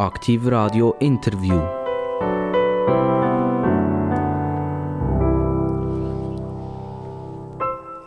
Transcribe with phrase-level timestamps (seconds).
[0.00, 1.60] Aktiv Radio Interview.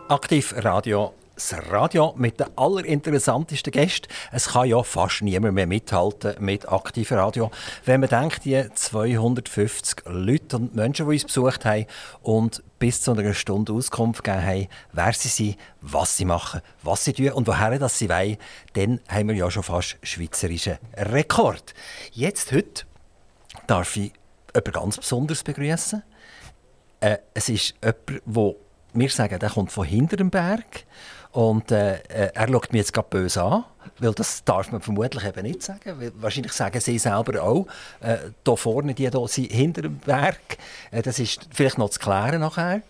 [0.08, 4.08] Aktiv Radio das Radio mit den allerinteressantesten Gästen.
[4.30, 7.50] Es kann ja fast niemand mehr mithalten mit aktivem Radio.
[7.84, 11.86] Wenn man denkt, die 250 Leute und Menschen, die uns besucht haben
[12.22, 17.04] und bis zu einer Stunde Auskunft gegeben haben, wer sie sind, was sie machen, was
[17.04, 18.36] sie tun und woher das sie wollen,
[18.74, 21.74] dann haben wir ja schon fast schweizerischen Rekord.
[22.12, 22.84] Jetzt, heute,
[23.66, 24.12] darf ich
[24.54, 26.02] jemanden ganz besonders begrüßen.
[27.00, 28.54] Äh, es ist jemand, der
[28.94, 30.84] wir sagen, der kommt von hinter dem Berg
[31.34, 33.64] und äh, äh, er schaut mich jetzt gerade böse an,
[33.98, 35.98] weil das darf man vermutlich eben nicht sagen.
[35.98, 37.66] Weil wahrscheinlich sagen sie selber auch,
[38.00, 40.38] äh, hier vorne, die hier sind hinter dem Berg.
[40.92, 42.82] Äh, das ist vielleicht noch zu klären nachher.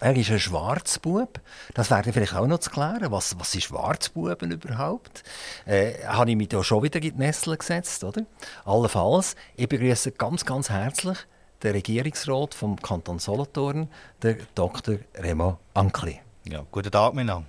[0.00, 1.40] Er ist ein Schwarzbub.
[1.74, 3.12] Das wäre vielleicht auch noch zu klären.
[3.12, 5.22] Was, was sind Schwarzbuben überhaupt?
[5.64, 8.22] Äh, habe ich mich da schon wieder in die Nessel gesetzt, oder?
[8.64, 9.36] Allenfalls.
[9.54, 11.18] Ich begrüße ganz, ganz herzlich
[11.62, 13.88] den Regierungsrat vom Kanton Solothurn,
[14.20, 14.96] der Dr.
[15.14, 16.18] Remo Ankli.
[16.44, 17.44] Ja, guten Tag, mein Name.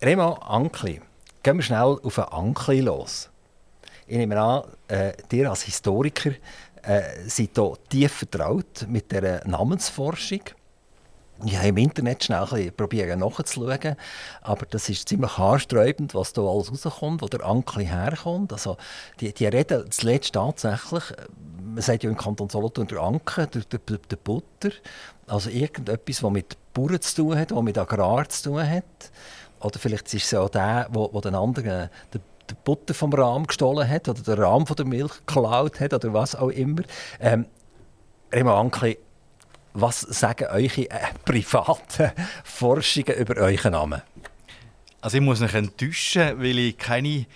[0.00, 1.00] Remo Ankli,
[1.42, 3.30] gehen wir schnell auf ein Ankli los.
[4.06, 6.30] Ich nehme an, äh, dir als Historiker
[6.82, 10.42] äh, seid hier tief vertraut mit der Namensforschung.
[11.44, 13.96] Ich habe im Internet schnell probiert nachzuschauen,
[14.42, 18.52] aber das ist ziemlich haarsträubend, was da alles rauskommt, wo der Ankli herkommt.
[18.52, 18.76] Also,
[19.18, 21.02] die, die reden zuletzt tatsächlich,
[21.60, 24.70] man sagt ja im Kanton Solothurn der Anke, der, der, der Butter,
[25.26, 28.84] also irgendetwas, was mit Bauern zu tun hat, was mit Agrar zu tun hat.
[29.60, 33.88] Oder vielleicht ist es auch der, der den anderen den, den Butter vom Rahm gestohlen
[33.88, 36.82] hat oder den Rahm von der Milch geklaut hat oder was auch immer.
[37.20, 37.46] Ähm,
[38.32, 38.98] Remo Ankli,
[39.74, 42.12] was sagen eure äh, privaten
[42.44, 44.02] Forschungen über euren Namen?
[45.00, 47.26] Also ich muss mich enttäuschen, weil ich keine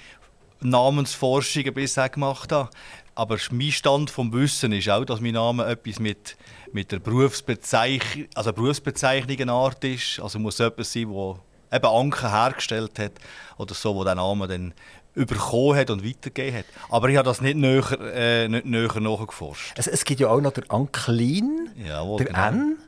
[0.60, 2.70] Namensforschungen bisher gemacht habe.
[3.14, 6.36] Aber mein Stand vom Wissen ist auch, dass mein Name etwas mit,
[6.72, 9.36] mit der Berufsbezeichnung, also Berufsbezeichnung
[9.82, 10.20] ist.
[10.20, 11.38] Also muss etwas sein, wo
[11.70, 13.12] eben Anker hergestellt hat
[13.58, 14.72] oder so, wo der Name dann
[15.14, 16.64] überkommen hat und weitergegeben hat.
[16.88, 17.84] Aber ich habe das nicht näher,
[18.14, 19.74] äh, nicht näher nachgeforscht.
[19.76, 22.48] Es, es gibt ja auch noch den Anklin, Jawohl, der genau.
[22.48, 22.78] N.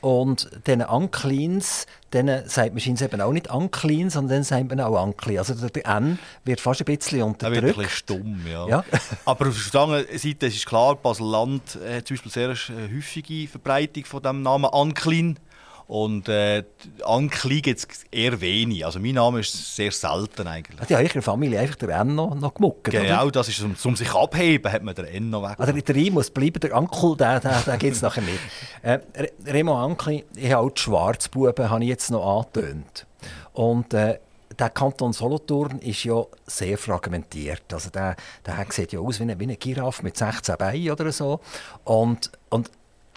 [0.00, 4.96] Und diesen Anklins, denen sagt man eben auch nicht Anklin, sondern dann sagt man auch
[4.96, 5.38] Ankli.
[5.38, 7.56] Also der N wird fast ein bisschen unterdrückt.
[7.56, 8.68] Er wird ein bisschen stumm, ja.
[8.68, 8.84] ja.
[9.24, 14.04] Aber auf der anderen Seite ist klar, Basel-Land hat zum Beispiel sehr eine häufige Verbreitung
[14.04, 15.38] von dem Namen Anklin.
[15.88, 16.64] Und äh,
[17.02, 18.84] Ankli gibt es eher wenig.
[18.84, 20.78] Also mein Name ist sehr selten eigentlich.
[20.78, 23.32] Hat ja eure Familie einfach der N noch, noch gemuckt, Genau, oder?
[23.32, 25.58] das ist, um, um sich abheben, hat man den N noch weg.
[25.58, 28.38] Also der I muss bleiben, der Ankel, den, den, den gibt es nachher nicht.
[28.82, 29.00] Äh,
[29.44, 33.06] Remo Ankli, ich habe auch die Schwarzbuben habe ich jetzt noch angetönt.
[33.54, 34.20] Und äh,
[34.56, 37.72] der Kanton Solothurn ist ja sehr fragmentiert.
[37.72, 38.14] Also der,
[38.46, 41.40] der sieht ja aus wie eine, wie eine Giraffe mit 16 Beinen oder so.
[41.84, 42.70] Und, und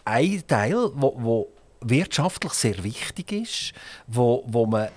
[0.05, 1.47] ein Teil, wo, wo
[1.81, 3.73] wirtschaftlich sehr wichtig ist,
[4.07, 4.89] wo, wo man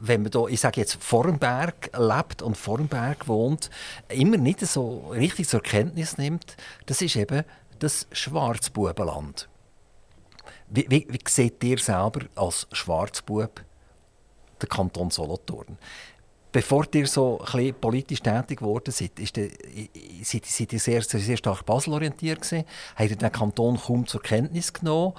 [0.00, 3.68] wenn man da, ich sage jetzt, vor dem Berg lebt und vor dem Berg wohnt,
[4.08, 6.56] immer nicht so richtig zur Kenntnis nimmt,
[6.86, 7.44] das ist eben
[7.78, 9.48] das Schwarzbubenland.
[10.68, 13.62] Wie, wie, wie seht ihr selber als Schwarzbub
[14.62, 15.76] den Kanton Solothurn?
[16.52, 17.44] Bevor ihr so
[17.80, 19.50] politisch tätig geworden seid, ist der,
[20.22, 22.64] seid, seid ihr sehr, sehr stark Basel orientiert gewesen?
[22.96, 25.14] Habt ihr den Kanton kaum zur Kenntnis genommen?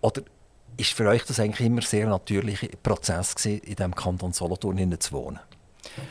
[0.00, 0.22] Oder
[0.76, 5.00] ist für euch das eigentlich immer ein sehr natürlicher Prozess gewesen, in diesem Kanton Solothurn
[5.00, 5.40] zu wohnen?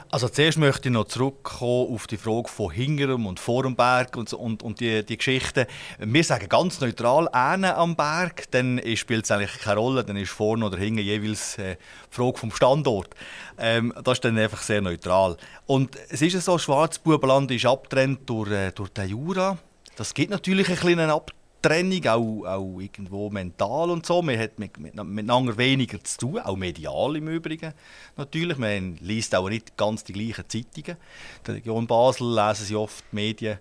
[0.09, 4.31] Also zuerst möchte ich noch zurückkommen auf die Frage von Hingerem und vor Berg und,
[4.33, 5.65] und, und die, die Geschichten.
[5.97, 10.31] Wir sagen ganz neutral «Ähne am Berg», dann spielt es eigentlich keine Rolle, dann ist
[10.31, 11.77] vorne oder hinten jeweils äh,
[12.11, 13.15] die Frage vom Standort.
[13.57, 15.37] Ähm, das ist dann einfach sehr neutral.
[15.65, 19.57] Und es ist so, Schwarzbubenland ist abgetrennt durch, äh, durch den Jura.
[19.95, 24.21] Das gibt natürlich einen Abtrennung Trennung, auch, auch irgendwo mental und so.
[24.21, 27.73] Man hat mit, mit, miteinander weniger zu tun, auch medial im Übrigen
[28.17, 28.57] natürlich.
[28.57, 30.97] Man liest auch nicht ganz die gleichen Zeitungen.
[30.97, 33.59] In der Region Basel lesen sie oft die Medien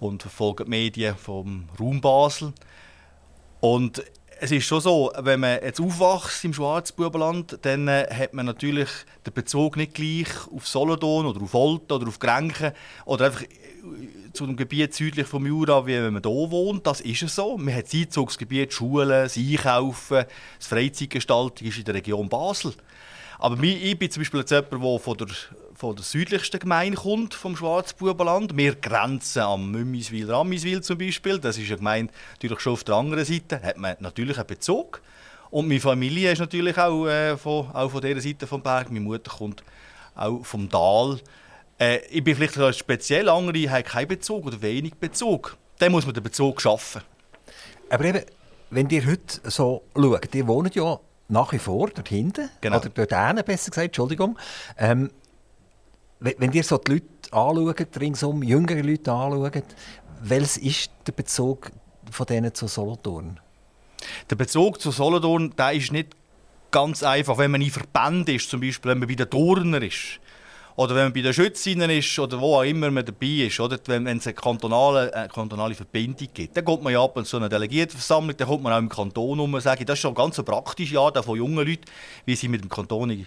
[0.00, 2.52] und verfolgen die Medien vom Raum Basel.
[3.60, 4.02] Und
[4.42, 8.88] es ist schon so, wenn man jetzt aufwächst im Schwarzbubenland, dann äh, hat man natürlich
[9.24, 12.72] den Bezug nicht gleich auf Solothurn oder auf Olten oder auf Grenchen
[13.04, 13.44] oder einfach
[14.32, 16.84] zu dem Gebiet südlich vom Jura, wie wenn man hier wohnt.
[16.88, 17.56] Das ist es so.
[17.56, 20.24] Man hat das Einzugsgebiet, Schulen, das Einkaufen,
[20.58, 22.74] das Freizeitgestaltung ist in der Region Basel.
[23.38, 25.28] Aber ich bin zum Beispiel jetzt jemand, der von der,
[25.82, 28.56] von der südlichsten Gemeinde kommt, vom Schwarzbubenland.
[28.56, 31.40] Wir grenzen am Mümmiswil, Rammiswil zum Beispiel.
[31.40, 33.60] Das ist eine Gemeinde natürlich schon auf der anderen Seite.
[33.60, 35.02] hat man natürlich einen Bezug.
[35.50, 38.92] Und meine Familie ist natürlich auch, äh, von, auch von dieser Seite vom Berg.
[38.92, 39.64] Meine Mutter kommt
[40.14, 41.18] auch vom Tal
[41.80, 45.56] Äh, ich bin vielleicht speziell, andere haben keinen Bezug oder wenig Bezug.
[45.80, 47.02] Dann muss man den Bezug schaffen.
[47.90, 48.22] Aber eben,
[48.70, 52.76] wenn ihr heute so schaut, ihr wohnt ja nach wie vor dort hinten, genau.
[52.76, 54.38] oder dort hinten, besser gesagt, Entschuldigung.
[54.78, 55.10] Ähm,
[56.22, 59.64] wenn, ihr so die Leute anschaut, ringsum, jüngere Leute anschaut,
[60.22, 61.70] welches ist der Bezug
[62.10, 63.40] von denen zu Solothurn?
[64.30, 66.16] Der Bezug zu Solothurn der ist nicht
[66.70, 70.20] ganz einfach, wenn man in Verband ist, zum Beispiel wenn man bei den Turner ist
[70.76, 73.78] oder wenn man bei den Schützinnen ist oder wo auch immer man dabei ist, oder
[73.86, 77.26] wenn, wenn es eine kantonale, eine kantonale Verbindung gibt, dann kommt man ja ab und
[77.26, 80.14] zu eine Delegiertenversammlung, dann kommt man auch im Kanton um und sagt, das ist schon
[80.14, 81.84] ganz eine praktische Art von jungen Leuten,
[82.24, 83.26] wie sie mit dem Kanton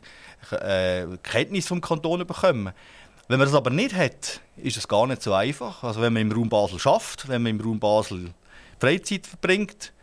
[0.52, 2.74] äh, Kenntnis vom Kanton bekommen.
[3.28, 5.84] Wenn man das aber nicht hat, ist es gar nicht so einfach.
[5.84, 8.32] Also wenn man im Raum Basel schafft, wenn man im Raum Basel
[8.80, 9.94] Freizeit verbringt,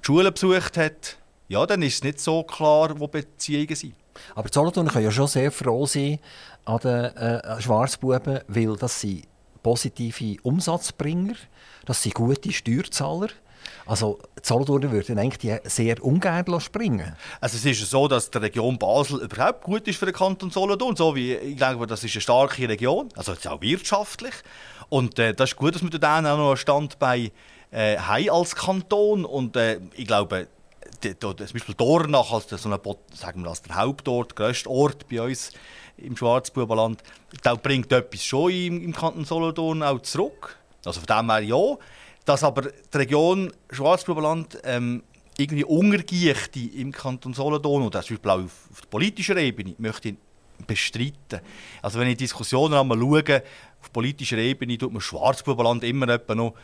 [0.00, 1.18] die Schule besucht hat,
[1.48, 3.94] ja, dann ist es nicht so klar, wo Beziehungen sind.
[4.34, 6.18] Aber die Solothurner können ja schon sehr froh sein
[6.64, 9.24] an den äh, Schwarzbuben, weil das sind
[9.62, 11.34] positive Umsatzbringer,
[11.86, 13.28] das sind gute Steuerzahler.
[13.86, 17.16] Also die Solothurner würden eigentlich sehr ungern springen.
[17.40, 20.94] Also es ist so, dass die Region Basel überhaupt gut ist für den Kanton Solothurn.
[20.94, 24.34] So wie, ich denke, das ist eine starke Region, also auch wirtschaftlich.
[24.90, 27.32] Und äh, das ist gut, dass wir dann auch noch einen Stand bei
[27.70, 29.24] äh, haben als Kanton.
[29.24, 30.48] Und äh, ich glaube,
[31.02, 32.70] zum Beispiel Dornach als der, so
[33.14, 35.52] sagen wir als der Hauptort, der grösste Ort bei uns
[35.96, 37.02] im Schwarzbubenland,
[37.42, 40.58] da bringt etwas schon im, im Kanton Solothurn auch zurück.
[40.84, 41.76] Also von dem her ja.
[42.24, 45.02] Dass aber die Region Schwarzbubenland ähm,
[45.38, 50.16] irgendwie untergiechte im Kanton Solothurn oder zum Beispiel auch auf, auf politischer Ebene, möchte ich
[50.66, 51.40] bestreiten.
[51.82, 53.42] Also wenn ich Diskussionen einmal schaue,
[53.80, 56.54] auf politischer Ebene tut man Schwarzbubenland immer noch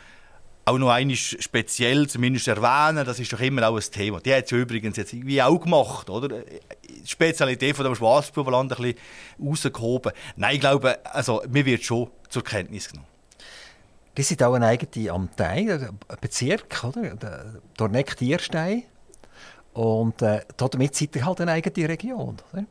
[0.65, 4.19] auch noch einmal speziell zumindest erwähnen, das ist doch immer auch ein Thema.
[4.19, 6.29] Die hat es ja übrigens jetzt irgendwie auch gemacht, oder?
[6.29, 8.97] Die Spezialität von dem Schwarzbubenland ein bisschen
[9.47, 10.11] rausgehoben.
[10.35, 13.07] Nein, ich glaube, also, mir wird schon zur Kenntnis genommen.
[14.15, 17.15] Das ist auch eine eigene Amtei, ein Bezirk, oder?
[17.15, 18.83] Der Dorneck-Tierstein.
[19.73, 22.65] Und äh, damit seid ihr halt eine eigene Region, oder?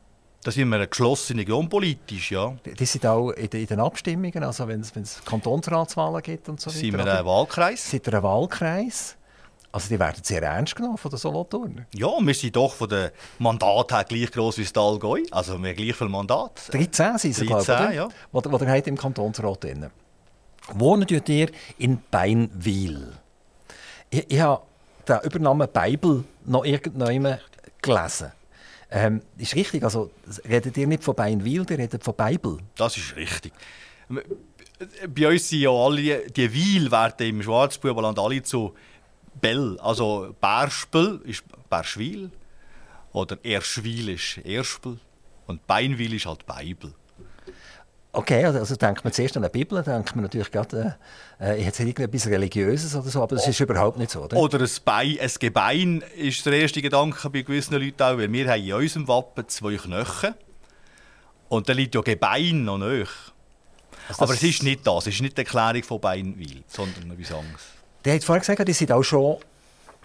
[0.44, 2.54] Da sind wir eine geschlossene Region politisch, ja.
[2.66, 6.78] Die sind auch in, den Abstimmungen, also wenn es Kantonsratswahlen gibt und so weiter.
[6.78, 7.90] Sind wir ein Wahlkreis?
[7.90, 9.16] Sind wir ein Wahlkreis?
[9.72, 11.86] Also die werden sehr ernst genommen von den Solothurner.
[11.94, 15.22] Ja, wir sind doch von den Mandaten her gleich gross wie das Allgäu.
[15.30, 16.60] Also wir haben gleich viel Mandat.
[16.70, 18.08] 13 sind sie, glaube ich, ja.
[18.30, 19.90] Wo, wo ihr im Kantonsrat drin.
[20.74, 21.48] Wohnen ihr
[21.78, 23.14] in Beinwil?
[24.10, 24.62] Ich, ich habe
[25.08, 27.38] den Übernamen Bibel noch irgendwann
[27.80, 28.32] gelesen.
[28.96, 30.12] Ähm, ist richtig, also
[30.48, 32.58] redet ihr nicht von Beinwil, ihr redet von Bibel?
[32.76, 33.52] Das ist richtig.
[34.08, 38.72] Bei uns sind ja alle, die Wil werden im Schwarzbubenland alle zu
[39.40, 39.76] Bell.
[39.80, 42.30] Also Bärspel ist Bärschwil
[43.12, 45.00] oder Erschwil ist Erspel
[45.48, 46.94] und Beinwil ist halt Bibel.
[48.16, 50.96] Okay, also, also denkt man zuerst an eine Bibel, denkt man natürlich gerade,
[51.40, 54.36] äh, ich hätte irgendetwas Religiöses oder so, aber das ist überhaupt nicht so, oder?
[54.36, 58.48] Oder ein, Bein, ein Gebein ist der erste Gedanke bei gewissen Leuten auch, weil wir
[58.48, 60.34] haben in unserem Wappen zwei Knochen
[61.48, 63.10] und da liegt ja Gebein noch nicht.
[64.08, 67.32] Also aber es ist nicht das, es ist nicht die Erklärung von Beinwil, sondern etwas
[67.32, 67.62] anderes.
[68.04, 69.38] Der hat vorhin gesagt, die sind auch schon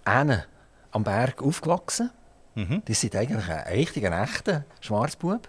[0.06, 2.10] am Berg aufgewachsen.
[2.56, 2.82] Mhm.
[2.88, 5.48] Die sind eigentlich ein richtiger, echter Schwarzbub.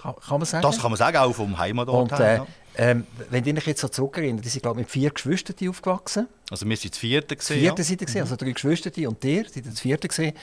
[0.00, 0.62] Kann, kann man sagen?
[0.62, 2.40] Das kann man sagen, auch vom Heimatort Und, äh,
[2.76, 6.28] ähm, wenn ihr euch jetzt so zurückerinnert, die sind glaube mit vier Geschwistern aufgewachsen.
[6.50, 7.60] Also wir sind das vierte gesehen.
[7.60, 7.88] Vierte ja.
[7.88, 8.20] seid ihr mhm.
[8.20, 10.34] also drei Geschwister und ihr seid das vierte gesehen.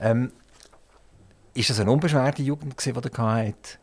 [0.00, 0.32] Ähm,
[1.54, 3.78] ist das eine unbeschwerte Jugend gewesen, die ihr hattet?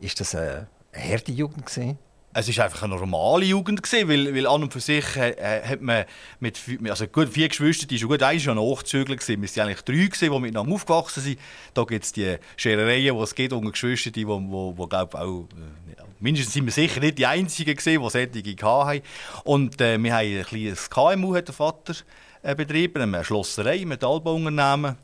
[0.00, 1.98] Ist das eine harte Jugend gewesen?
[2.36, 5.80] Es war einfach eine normale Jugend, gewesen, weil, weil an und für sich äh, hat
[5.80, 6.04] man
[6.40, 9.40] mit also gut, vier Geschwister, die schon gut, eins war Nachzügler, gewesen.
[9.40, 11.38] wir waren eigentlich drei, gewesen, die miteinander aufgewachsen sind.
[11.74, 15.46] Da gibt es die Scherereien, die es gibt unter Geschwistern, die, wo, wo, glaub, auch,
[15.52, 19.02] äh, mindestens sind wir sicher nicht die Einzigen, gewesen, die solche hatten.
[19.44, 21.94] Und äh, wir haben ein kleines KMU, hat der Vater
[22.42, 24.96] äh, betrieben, eine Schlosserei, Metallbauunternehmen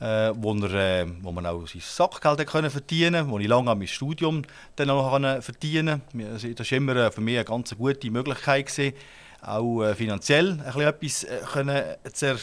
[0.00, 3.70] äh, wo, er, äh, wo man auch sein Sackgeld können verdienen konnte, wo ich lange
[3.70, 4.42] an mein Studium
[4.76, 5.10] dann noch
[5.42, 6.30] verdienen konnte.
[6.32, 8.94] Also, das war immer äh, für mich eine ganz gute Möglichkeit, gewesen,
[9.40, 11.82] auch äh, finanziell ein bisschen etwas äh, können
[12.12, 12.36] zu,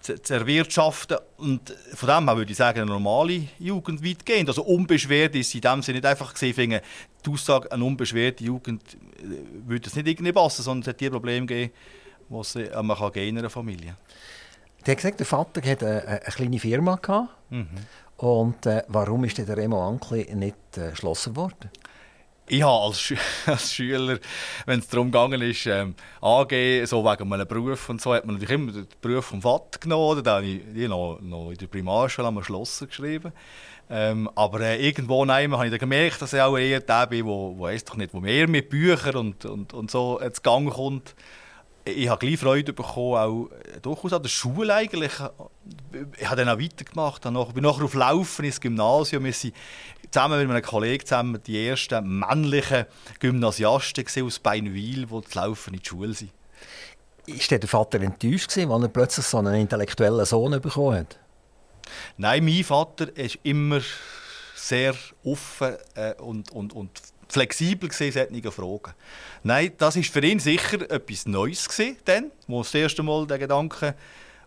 [0.00, 1.18] zu, zu erwirtschaften.
[1.38, 4.48] Und von dem her würde ich sagen, eine normale Jugend weitgehend.
[4.48, 6.80] Also unbeschwert ist in dem Sinne nicht einfach gesehen,
[7.24, 8.82] die Aussage, eine unbeschwerte Jugend
[9.18, 11.72] äh, würde es nicht irgendwie passen, sondern es hat die Probleme gegeben,
[12.28, 12.34] die
[12.82, 13.96] man in einer Familie kann.
[14.86, 16.96] Der gesagt, der Vater hatte eine, eine kleine Firma.
[16.96, 17.28] Gehabt.
[17.50, 17.68] Mhm.
[18.16, 21.70] Und äh, warum ist der Remo Ankli nicht äh, geschlossen worden?
[22.50, 24.18] ich habe als, Schü als Schüler,
[24.66, 28.34] wenn es darum gegangen ist, ähm, angehen, so wegen einem Beruf und so, hat man
[28.34, 30.22] natürlich immer den Beruf vom Vater genommen.
[30.22, 33.32] Da habe ich, ich noch, noch in der Primarschule am Schloss geschrieben.
[33.88, 37.26] Ähm, aber äh, irgendwo nein, habe ich dann gemerkt, dass ich auch eher der bin,
[37.26, 41.14] doch nicht, wo mehr mit Büchern und, und, und so ins Gang kommt.
[41.96, 45.12] Ich habe gleich Freude bekommen, auch äh, durchaus an der Schule eigentlich.
[46.18, 49.24] Ich habe dann auch weitergemacht, ich bin nachher auf Laufen ins Gymnasium.
[49.24, 49.54] Wir sind
[50.10, 52.86] zusammen mit einem Kollegen zusammen die ersten männlichen
[53.18, 56.32] Gymnasiasten aus Beinwil, die zu Laufen in die Schule sind.
[57.26, 61.18] Ist der Vater enttäuscht, als er plötzlich so einen intellektuellen Sohn bekommen hat?
[62.16, 63.80] Nein, mein Vater ist immer
[64.54, 64.94] sehr
[65.24, 66.90] offen äh, und, und, und
[67.32, 68.94] flexibel gesehen solche Fragen.
[69.42, 73.38] Nein, das ist für ihn sicher etwas Neues gewesen, dann, wo das erste Mal der
[73.38, 73.94] Gedanke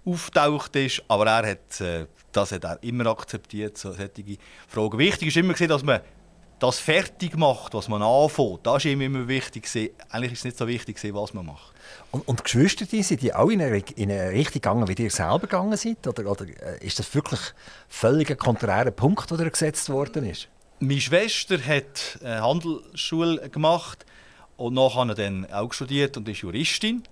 [0.06, 1.04] auftaucht ist.
[1.08, 4.38] Aber er hat, äh, das hat er immer akzeptiert, so solche
[4.68, 4.98] Fragen.
[4.98, 6.02] Wichtig ist immer, dass man
[6.60, 8.66] das fertig macht, was man anfängt.
[8.66, 9.68] Das ist ihm immer wichtig.
[10.10, 11.74] Eigentlich ist es nicht so wichtig, was man macht.
[12.12, 15.12] Und, und Geschwister, die, sind die auch in eine, in eine Richtung gegangen, wie ihr
[15.12, 16.08] selber gegangen seid?
[16.08, 17.42] Oder, oder äh, ist das wirklich
[17.90, 20.48] völlig ein konträrer Punkt, der gesetzt worden ist?
[20.86, 24.06] Meine Schwester hat eine Handelsschule gemacht
[24.58, 27.04] und nachher dann auch studiert und ist Juristin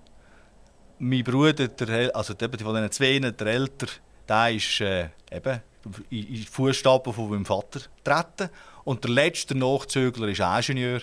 [0.98, 3.86] mein Bruder, der, also der von diesen zwei, der Älter,
[4.28, 5.62] der ist äh, eben
[6.10, 8.50] in die Fußstapfen von meinem Vater getreten.
[8.84, 11.00] Und der letzte Nachzügler ist Ingenieur.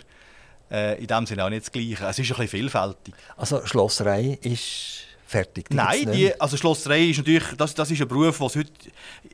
[0.70, 2.06] Äh, in dem Sinne auch nicht das Gleiche.
[2.06, 3.16] Es ist ein bisschen vielfältig.
[3.36, 5.68] Also Schlosserei ist fertig?
[5.70, 8.72] Nein, die, also Schlosserei ist natürlich, das, das ist ein Beruf, den es heute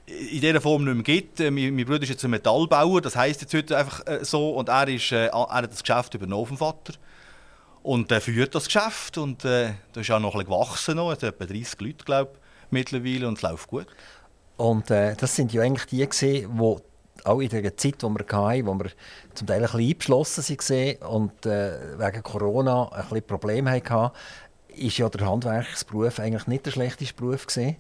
[0.05, 1.39] in dieser Form nicht mehr gibt.
[1.39, 4.51] Äh, mein, mein Bruder ist jetzt ein Metallbauer, das heisst jetzt heute einfach äh, so.
[4.51, 6.93] Und er, ist, äh, er hat das Geschäft übernommen vom Vater.
[7.81, 10.95] Und er führt das Geschäft und äh, das ist auch noch ein bisschen gewachsen.
[10.95, 11.11] Noch.
[11.11, 12.31] Es sind etwa 30 Leute, glaube
[12.71, 13.87] mittlerweile und es läuft gut.
[14.57, 16.77] Und äh, das sind ja eigentlich die, die
[17.23, 18.91] auch in der Zeit, die wir hatten, wo wir
[19.33, 24.11] zum Teil ein bisschen eingeschlossen waren und äh, wegen Corona ein bisschen Probleme hatten,
[24.77, 27.77] ist ja der Handwerksberuf eigentlich nicht der schlechteste Beruf gewesen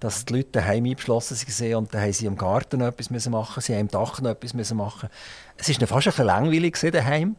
[0.00, 3.72] dass die Leute daheim eingeschlossen waren und dann haben sie im Garten etwas machen sie
[3.72, 5.08] haben im Dach noch etwas machen
[5.56, 7.36] Es war fast ein bisschen langweilig daheim mhm.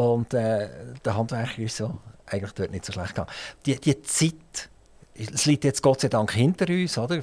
[0.00, 0.68] und äh,
[1.04, 3.30] der Handwerker ist so eigentlich dort nicht so schlecht gegangen.
[3.64, 4.68] Die, die Zeit,
[5.14, 7.22] es liegt jetzt Gott sei Dank hinter uns, oder?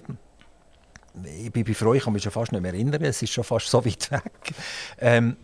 [1.23, 3.67] Ich bin froh, ich kann mich schon fast nicht mehr erinnern, es ist schon fast
[3.67, 4.53] so weit weg.
[4.99, 5.37] Ähm,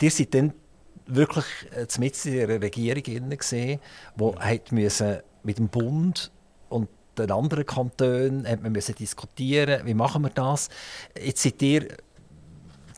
[0.00, 0.52] die sind dann
[1.14, 3.80] wirklich äh, mit in der Regierung gesehen,
[4.18, 6.30] die mit dem Bund
[6.68, 6.88] und
[7.18, 10.68] den anderen Kantonen hat man müssen diskutieren, wie machen wir das.
[11.18, 11.88] Jetzt seid ihr,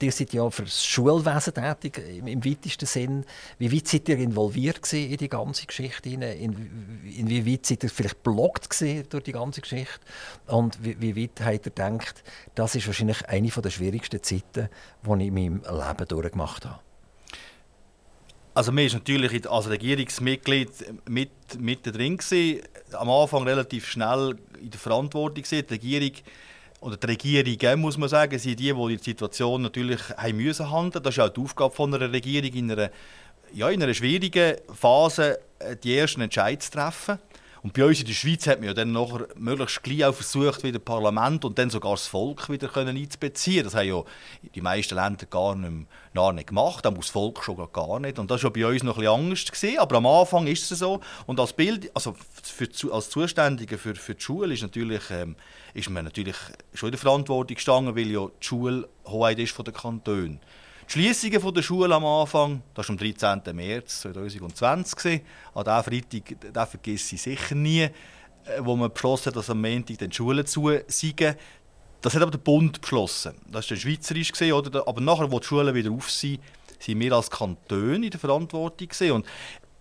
[0.00, 3.24] ihr seid ja für das Schulwesen tätig, im, im weitesten Sinn.
[3.58, 6.10] Wie weit seid ihr involviert in die ganze Geschichte?
[6.10, 10.00] In, inwieweit seid ihr vielleicht blockt durch die ganze Geschichte?
[10.46, 12.22] Und wie, wie weit habt ihr gedacht,
[12.54, 14.68] das ist wahrscheinlich eine der schwierigsten Zeiten,
[15.04, 16.80] die ich in meinem Leben durchgemacht habe?
[18.54, 20.70] Also mir ist natürlich als Regierungsmitglied
[21.08, 22.60] mit, mit drin gewesen.
[22.92, 25.66] Am Anfang relativ schnell in der Verantwortung gewesen.
[25.66, 26.12] Die Regierung
[26.80, 31.02] oder die Regierung, muss man sagen, sind die, die die Situation natürlich haben müssen handeln.
[31.02, 32.90] Das ist auch die Aufgabe von einer Regierung in einer,
[33.54, 37.18] ja, in einer schwierigen Phase äh, die ersten Entscheidungen zu treffen.
[37.62, 40.64] Und bei uns in der Schweiz hat man ja dann nachher möglichst gleich auch versucht,
[40.64, 43.62] wieder Parlament und dann sogar das Volk wieder können einzubeziehen.
[43.62, 44.02] Das haben ja
[44.52, 48.18] die meisten Länder gar nicht, gar nicht gemacht, auch das Volk schon gar nicht.
[48.18, 49.80] Und das war ja bei uns noch ein bisschen anders.
[49.80, 51.00] Aber am Anfang ist es so.
[51.26, 55.36] Und als, Bild, also für, als Zuständige für, für die Schule ist, natürlich, ähm,
[55.72, 56.36] ist man natürlich
[56.74, 60.40] schon in der Verantwortung gestanden, weil ja die Schule Hoheit ist von den Kantonen.
[60.92, 63.56] Die Schliessungen der Schule am Anfang, das war am 13.
[63.56, 65.22] März 2020.
[65.54, 67.90] An diesen Freitag den vergesse ich sicher nie, äh,
[68.58, 71.36] wo man beschlossen hat, dass am Montag die Schulen zu sind.
[72.02, 73.36] Das hat aber der Bund beschlossen.
[73.50, 74.86] Das war schweizerisch, oder?
[74.86, 76.40] aber nachher, wo die Schulen wieder auf sind,
[76.78, 78.88] sind wir als Kanton in der Verantwortung.
[79.12, 79.24] Und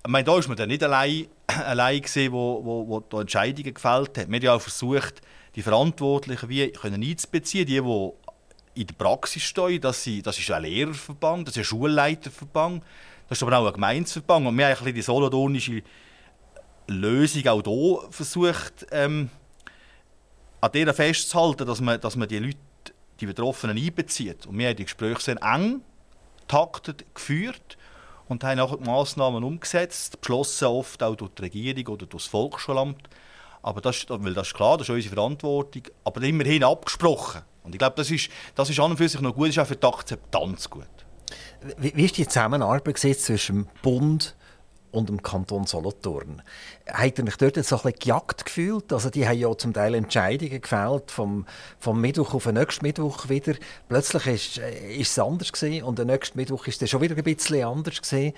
[0.05, 3.73] ich meine, da war man dann nicht allein, allein gewesen, wo, wo, wo die Entscheidungen
[3.73, 4.29] gefällt hat.
[4.29, 5.21] Wir haben ja auch versucht,
[5.55, 8.11] die Verantwortlichen wie können einzubeziehen, die, die
[8.73, 9.81] in der Praxis stehen.
[9.81, 12.83] Das, sind, das ist ein Lehrerverband, das ist ein Schulleiterverband,
[13.27, 14.47] das ist aber auch ein Gemeindeverband.
[14.47, 15.83] Und wir haben ein die solodonische
[16.87, 19.29] Lösung auch hier versucht, ähm,
[20.59, 22.57] an der festzuhalten, dass man, dass man die Leute,
[23.19, 24.45] die Betroffenen einbezieht.
[24.45, 25.81] Und wir haben die Gespräche sehr eng
[26.47, 27.77] taktet geführt
[28.27, 32.31] und haben auch die Massnahmen umgesetzt, beschlossen oft auch durch die Regierung oder durch das
[32.31, 33.09] Volksschulamt.
[33.61, 37.43] Aber das, weil das ist klar, das ist unsere Verantwortung, aber immerhin abgesprochen.
[37.63, 39.59] Und ich glaube, das ist, das ist an und für sich noch gut, das ist
[39.59, 40.87] auch für die Akzeptanz gut.
[41.77, 44.35] Wie, wie ist die Zusammenarbeit zwischen dem Bund
[44.91, 46.41] und dem Kanton Solothurn.
[46.87, 48.91] Habt ihr euch dort so ein bisschen gejagt gefühlt?
[48.93, 51.45] Also die haben ja zum Teil Entscheidungen gefällt, vom,
[51.79, 53.55] vom Mittwoch auf den nächsten Mittwoch wieder.
[53.87, 57.15] Plötzlich ist, äh, ist es anders gewesen und der nächste Mittwoch ist es schon wieder
[57.15, 58.33] ein bisschen anders gewesen.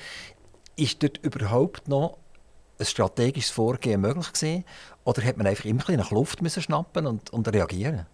[0.75, 2.17] Ist dort überhaupt noch
[2.79, 4.65] ein strategisches Vorgehen möglich gewesen?
[5.03, 8.05] Oder hat man einfach immer ein nach Luft müssen schnappen und, und reagieren?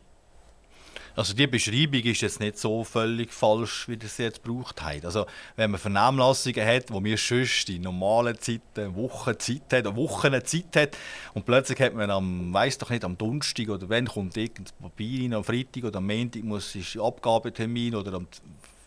[1.20, 5.04] Also die Beschreibung ist jetzt nicht so völlig falsch, wie das jetzt gebraucht hat.
[5.04, 5.26] Also
[5.58, 10.76] wenn man Vernehmlassungen hat, wo wir sonst die normalen Zeiten, Wochen Zeit hat, Wochen Zeit
[10.78, 10.98] hat
[11.34, 15.24] und plötzlich hat man am, weiß doch nicht, am Donnerstag oder wenn kommt irgendein Papier
[15.24, 18.28] rein, am Freitag oder am Montag muss ist Abgabetermin oder am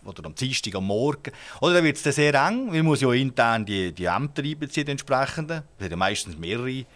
[0.02, 1.32] oder am Dienstag am Morgen.
[1.60, 4.92] Oder dann wird es sehr eng, weil muss ja intern die, die Ämter einbeziehen, die
[4.92, 5.64] entsprechenden.
[5.76, 6.86] Es sind ja meistens mehrere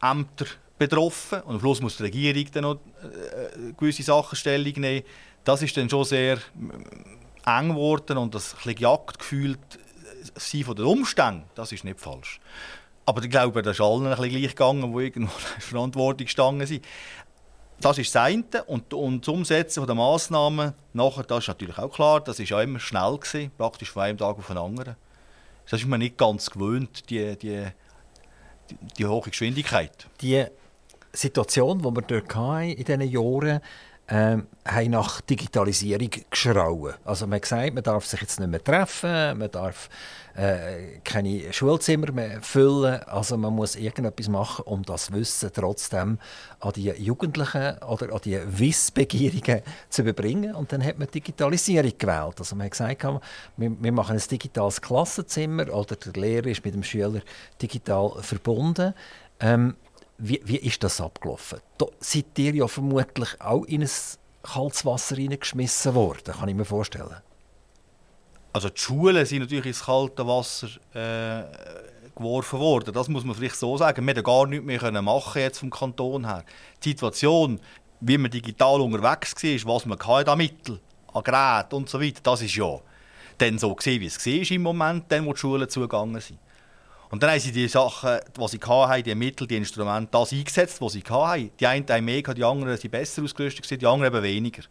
[0.00, 0.46] Ämter
[0.78, 5.04] betroffen und am Schluss muss die Regierung dann noch äh, gewisse Sachen Stellung nehmen.
[5.44, 10.64] Das ist dann schon sehr äh, eng geworden und das ein Jagd gefühlt äh, sein
[10.64, 12.40] von den Umständen, das ist nicht falsch.
[13.06, 16.66] Aber ich glaube, das ist allen ein bisschen gleich gegangen, die irgendwo in Verantwortung gestanden
[16.66, 16.84] sind.
[17.80, 18.64] Das ist das eine.
[18.66, 22.60] Und, und das Umsetzen der Massnahmen nachher, das ist natürlich auch klar, das ist ja
[22.60, 24.96] immer schnell gewesen, praktisch von einem Tag auf den anderen.
[25.70, 27.66] Das ist man nicht ganz gewöhnt, die, die,
[28.70, 30.06] die, die hohe Geschwindigkeit.
[30.20, 30.44] Die
[31.12, 33.60] Situation, die wir dort hatten in diesen Jahren,
[34.10, 36.94] ähm, haben nach Digitalisierung geschrauen.
[37.04, 39.90] Also man hat gesagt, man darf sich jetzt nicht mehr treffen, man darf
[40.34, 43.02] äh, keine Schulzimmer mehr füllen.
[43.02, 46.18] Also man muss irgendetwas machen, um das Wissen trotzdem
[46.60, 49.60] an die Jugendlichen oder an die Wissbegierigen
[49.90, 50.54] zu überbringen.
[50.54, 52.36] Und dann hat man Digitalisierung gewählt.
[52.38, 56.72] Also man hat gesagt, wir, wir machen ein digitales Klassenzimmer oder der Lehrer ist mit
[56.72, 57.20] dem Schüler
[57.60, 58.94] digital verbunden.
[59.40, 59.76] Ähm,
[60.18, 61.60] wie, wie ist das abgelaufen?
[61.78, 63.90] Da seid ihr ja vermutlich auch in ein
[64.42, 67.16] kaltes Wasser hineingeschmissen worden, kann ich mir vorstellen.
[68.52, 71.44] Also die Schulen sind natürlich ins kalte Wasser äh,
[72.16, 72.92] geworfen worden.
[72.92, 74.04] Das muss man vielleicht so sagen.
[74.04, 76.44] Wir hätten gar nichts mehr machen jetzt vom Kanton her.
[76.82, 77.60] Die Situation,
[78.00, 80.80] wie man digital unterwegs war, was man an Mittel,
[81.12, 82.80] an Geräten und so weiter, das ist ja
[83.36, 86.38] dann so gesehen, wie es war im Moment, dann, wo die Schulen zugegangen sind.
[87.10, 90.80] Und dann haben sie die Sachen, die sie hatten, die Mittel, die Instrumente, das eingesetzt,
[90.80, 91.50] was sie hatten.
[91.58, 94.62] Die einen haben mehr, die anderen sind besser ausgerüstet, die anderen eben weniger.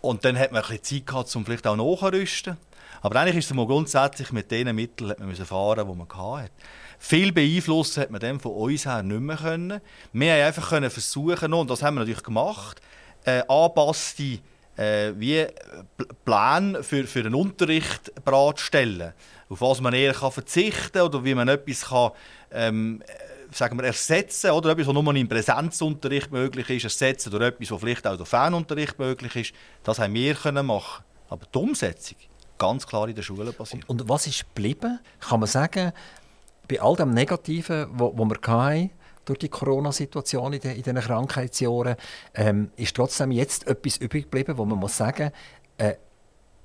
[0.00, 2.56] Und dann hat man ein bisschen Zeit gehabt, um vielleicht auch nachzurüsten.
[3.02, 6.50] Aber eigentlich ist es mal grundsätzlich mit den Mitteln man fahren, die man hatte.
[6.98, 9.80] Viel beeinflussen hat man dann von uns her nicht mehr können.
[10.12, 12.80] Wir haben einfach versuchen, und das haben wir natürlich gemacht,
[13.24, 14.38] äh, anpasste
[14.80, 15.46] äh, wie
[16.24, 19.12] Plan für, für den Unterricht bereitzustellen
[19.50, 22.12] auf was man eher kann verzichten kann oder wie man etwas kann,
[22.52, 23.02] ähm,
[23.50, 27.80] sagen wir, ersetzen oder etwas, was nur im Präsenzunterricht möglich ist, ersetzen durch etwas, was
[27.80, 29.52] vielleicht auch durch Fernunterricht möglich ist.
[29.82, 31.04] Das haben wir können machen.
[31.28, 32.16] Aber die Umsetzung
[32.58, 33.88] ganz klar in der Schule passiert.
[33.88, 35.00] Und, und was ist geblieben?
[35.18, 35.92] Kann man sagen,
[36.68, 38.90] bei all dem Negativen, wo, wo wir hatten,
[39.30, 41.96] durch die Corona-Situation in, in diesen Krankheitsjahren,
[42.34, 45.30] ähm, ist trotzdem jetzt etwas übrig geblieben, wo man muss sagen,
[45.78, 45.94] äh,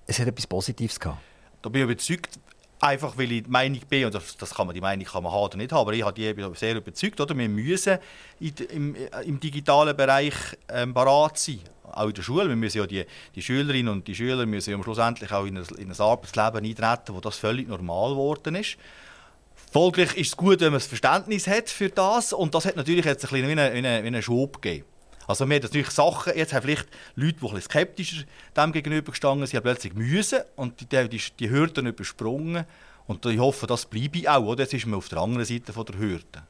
[0.08, 1.20] es hat etwas Positives gehabt.
[1.62, 2.40] Da bin ich überzeugt,
[2.78, 5.32] Einfach weil ich die Meinung bin, und das, das kann man, die Meinung kann man
[5.32, 7.36] haben oder nicht haben, aber ich habe die sehr überzeugt, oder?
[7.36, 7.98] wir müssen
[8.40, 10.36] im, im, digitalen Bereich
[10.70, 11.62] ähm, parat sein.
[11.84, 12.50] Auch in der Schule.
[12.50, 15.66] Wir müssen ja die, die Schülerinnen und die Schüler müssen ja schlussendlich auch in ein,
[15.78, 18.78] in ein Arbeitsleben eintreten, wo das völlig normal geworden ist.
[19.76, 23.04] Folglich ist es gut, wenn man das Verständnis hat für das und das hat natürlich
[23.04, 24.86] jetzt ein bisschen wie einen, wie einen Schub gegeben.
[25.28, 28.24] Also wir haben natürlich Sachen, jetzt haben vielleicht Leute, die ein skeptischer
[28.56, 32.64] dem gegenüber gestanden sind, plötzlich müssen und die, die, die Hürden übersprungen.
[33.06, 34.46] Und ich hoffe, das bleibe auch.
[34.46, 34.64] Oder?
[34.64, 36.44] Jetzt ist man auf der anderen Seite von der Hürde.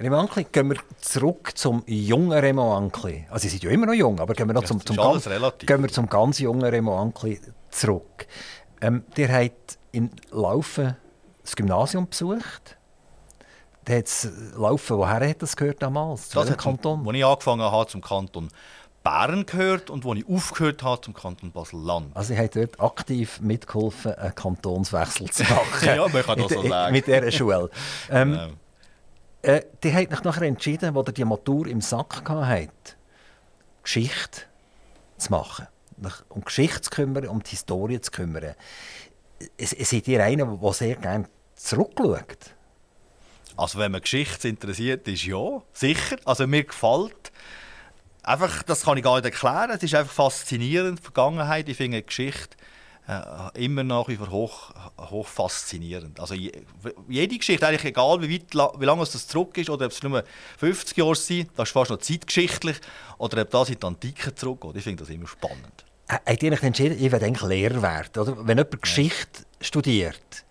[0.00, 3.26] Remo gehen wir zurück zum jungen Remo Ankli.
[3.28, 5.82] Also, Sie sind ja immer noch jung, aber gehen wir noch zum, zum, ganz, gehen
[5.82, 8.26] wir zum ganz jungen Remo Ankli zurück.
[8.80, 10.96] Ähm, der hat in Laufen
[11.44, 12.76] das Gymnasium besucht
[13.86, 14.96] der hat es laufen.
[14.98, 16.30] Woher hat das gehört damals?
[16.30, 17.06] Zu das Kanton?
[17.06, 18.48] Als ich angefangen habe, zum Kanton
[19.02, 22.16] Bern gehört und als ich aufgehört habe, zum Kanton Basel-Land.
[22.16, 25.86] Also, ich habe dort aktiv mitgeholfen, einen Kantonswechsel zu machen.
[25.86, 26.92] ja, man kann das so sagen.
[26.92, 27.70] Mit dieser Schule.
[28.10, 28.48] ähm, genau.
[29.42, 32.70] äh, die hat mich nachher entschieden, als er die Matur im Sack hatte,
[33.82, 34.42] Geschichte
[35.18, 35.66] zu machen.
[36.30, 38.54] Um Geschichte zu kümmern, um die Historie zu kümmern.
[39.58, 42.54] Seid ihr einer, der sehr gerne zurückschaut?
[43.56, 46.16] Also wenn man Geschichte interessiert, ist ja, sicher.
[46.24, 47.32] Also mir gefällt.
[48.22, 49.70] Einfach, das kann ich gar nicht erklären.
[49.70, 51.68] Es ist einfach faszinierend, die Vergangenheit.
[51.68, 52.56] Ich finde Geschichte
[53.06, 56.18] äh, immer nach wie vor hoch, hoch faszinierend.
[56.18, 59.92] Also jede Geschichte, eigentlich egal wie, weit, wie lange es das zurück ist, oder ob
[59.92, 60.24] es nur
[60.58, 62.76] 50 Jahre sind, das ist fast noch zeitgeschichtlich,
[63.18, 64.76] oder ob das in die Antike zurückgeht.
[64.76, 65.84] Ich finde das immer spannend.
[66.08, 68.22] Habt ihr euch entschieden, ich werde eigentlich Lehrer werden?
[68.22, 68.46] Oder?
[68.46, 70.43] Wenn jemand Geschichte studiert,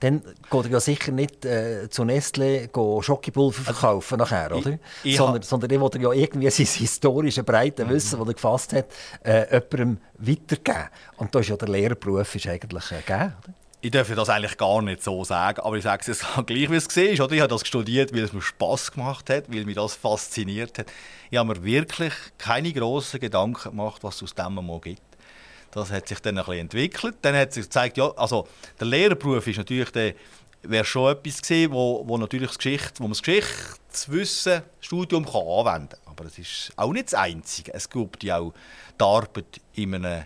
[0.00, 4.78] dann geht er ja sicher nicht äh, zu Nestle Schokipulver verkaufen nachher, oder?
[5.02, 7.90] Ich, ich sondern, sondern er will ja irgendwie sein historisches breite mhm.
[7.90, 8.86] Wissen, das er gefasst hat,
[9.24, 10.88] äh, jemandem weitergeben.
[11.16, 13.54] Und da ist ja der Lehrerberuf ist eigentlich äh, gegeben, oder?
[13.80, 16.76] ich darf das eigentlich gar nicht so sagen, aber ich sage es jetzt gleich, wie
[16.76, 17.26] es war.
[17.26, 17.34] Oder?
[17.34, 20.86] Ich habe das studiert, weil es mir Spass gemacht hat, weil mich das fasziniert hat.
[21.30, 25.02] Ich habe mir wirklich keine grossen Gedanken gemacht, was es aus dem mal gibt.
[25.70, 27.16] Das hat sich dann ein bisschen entwickelt.
[27.22, 30.14] Dann hat sich gezeigt, ja, also der Lehrerberuf ist natürlich der,
[30.62, 35.42] wäre schon etwas gewesen, wo, wo natürlich das Geschichte, wo man das Geschichtswissen, Studium kann
[35.42, 36.00] anwenden kann.
[36.06, 37.74] Aber es ist auch nicht das Einzige.
[37.74, 38.52] Es gibt ja auch
[38.98, 40.24] die Arbeit in einem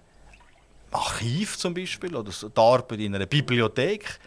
[0.90, 4.18] Archiv zum Beispiel oder die Arbeit in einer Bibliothek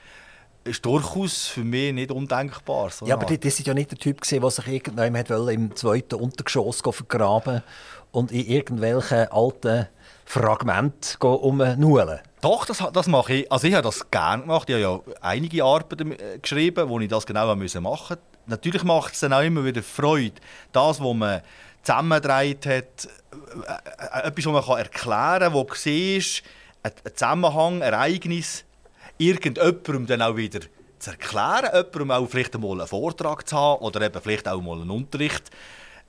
[0.64, 2.90] ist durchaus für mich nicht undenkbar.
[2.90, 6.82] So ja, aber die, die ja nicht der Typ, der sich irgendjemand im zweiten Untergeschoss
[6.82, 7.62] vergraben
[8.12, 9.88] und in irgendwelchen alten
[10.26, 12.20] Fragmenten umnuhlen.
[12.42, 13.52] Doch, das, das mache ich.
[13.52, 14.70] Also ich habe das gerne gemacht.
[14.70, 18.18] Ich habe ja einige Arbeiten äh, geschrieben, wo ich das genau machen musste.
[18.48, 20.36] Natürlich macht es dann auch immer wieder Freude,
[20.72, 21.42] das, was man
[21.84, 26.44] zusammengedreht hat, äh, äh, etwas, was man erklären kann, wo du siehst,
[26.84, 28.66] ein Zusammenhang, ein Ereignis,
[29.18, 30.60] irgendjemandem dann auch wieder
[31.00, 34.82] zu erklären, jemandem auch vielleicht einmal einen Vortrag zu haben oder eben vielleicht auch mal
[34.82, 35.50] einen Unterricht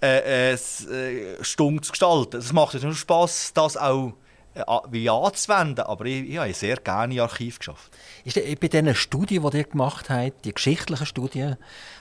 [0.03, 2.39] äh, äh, äh Stunde zu gestalten.
[2.39, 4.13] Es macht nur Spass, das auch
[4.55, 7.97] äh, wie anzuwenden, aber ich, ich habe sehr gerne Archiv geschafft.
[8.25, 11.57] Ist bei diesen Studien, die ihr gemacht habt, die geschichtlichen Studien,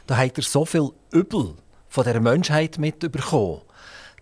[0.07, 1.55] da habt ihr so viel Übel
[1.89, 3.61] von der Menschheit mitbekommen,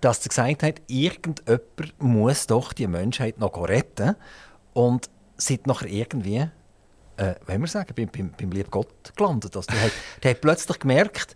[0.02, 1.62] dass er gesagt hat, irgendjemand
[2.00, 4.16] muss doch die Menschheit noch retten
[4.74, 6.50] und seid nachher irgendwie
[7.18, 9.56] äh, wenn wir sagen, beim, beim, beim lieben Gott gelandet.
[9.56, 9.92] Also, der, hat,
[10.24, 11.36] der hat plötzlich gemerkt,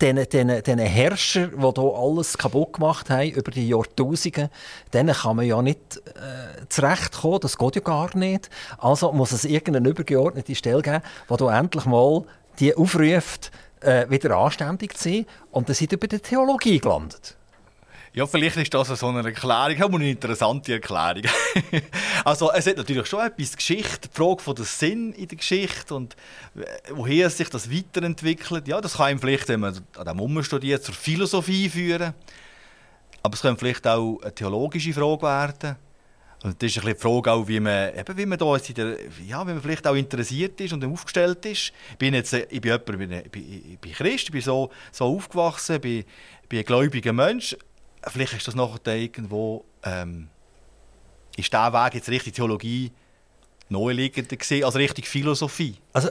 [0.00, 4.50] diesen Herrscher, die hier alles kaputt gemacht haben über die Jahrtausende,
[4.92, 8.50] denen kann man ja nicht äh, zurechtkommen, das geht ja gar nicht.
[8.78, 12.24] Also muss es irgendeine übergeordnete Stelle geben, die endlich mal
[12.58, 15.26] die aufruft, äh, wieder anständig zu sein.
[15.50, 17.36] Und dann sind sie bei der Theologie gelandet.
[18.14, 21.24] Ja, vielleicht ist das so eine Erklärung, aber eine interessante Erklärung.
[22.24, 25.92] also es hat natürlich schon etwas Geschichte, die Frage von der Sinn in der Geschichte
[25.96, 26.14] und
[26.54, 28.68] äh, woher sich das weiterentwickelt.
[28.68, 32.14] Ja, das kann ihm vielleicht, wenn man an dem umstudiert, zur Philosophie führen.
[33.24, 35.76] Aber es könnte vielleicht auch eine theologische Frage werden.
[36.44, 38.96] Und das ist ein bisschen die Frage auch, wie man, eben, wie man da der,
[39.26, 41.72] ja, wie man vielleicht auch interessiert ist und aufgestellt ist.
[41.90, 45.06] Ich bin jetzt, ich bin, jemand, ich bin, ich bin Christ, ich bin so, so
[45.06, 45.98] aufgewachsen, ich bin,
[46.42, 47.56] ich bin ein gläubiger Mensch
[48.08, 50.28] vielleicht ist das nachher irgendwo, ähm,
[51.36, 52.92] ist der Weg jetzt richtig Theologie
[53.68, 55.76] naheliegender gewesen, als richtig Philosophie?
[55.92, 56.10] Also,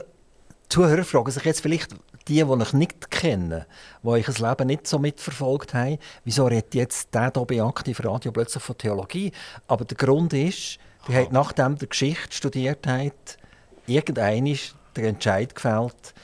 [0.68, 1.94] Zuhörer fragen sich jetzt vielleicht,
[2.28, 3.66] die, die ich nicht kenne,
[4.02, 8.02] die ich das Leben nicht so mitverfolgt haben, wieso redet jetzt der hier bei Aktiv
[8.02, 9.30] Radio plötzlich von Theologie?
[9.68, 13.38] Aber der Grund ist, die hat, nachdem der Geschichte studiert hat,
[13.86, 14.58] irgendein
[14.96, 16.14] der Entscheid gefällt,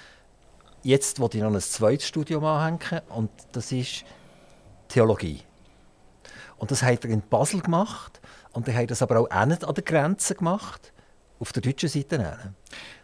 [0.83, 4.05] jetzt will ich noch ein zweites Studium anhängen und das ist
[4.89, 5.43] Theologie.
[6.61, 8.20] Und das hat er in Basel gemacht.
[8.53, 10.92] Und er hat das aber auch an der Grenze gemacht,
[11.38, 12.53] auf der deutschen Seite.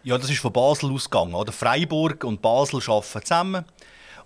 [0.03, 1.35] Ja, das ist von Basel ausgegangen.
[1.35, 1.53] Oder?
[1.53, 3.65] Freiburg und Basel arbeiten zusammen.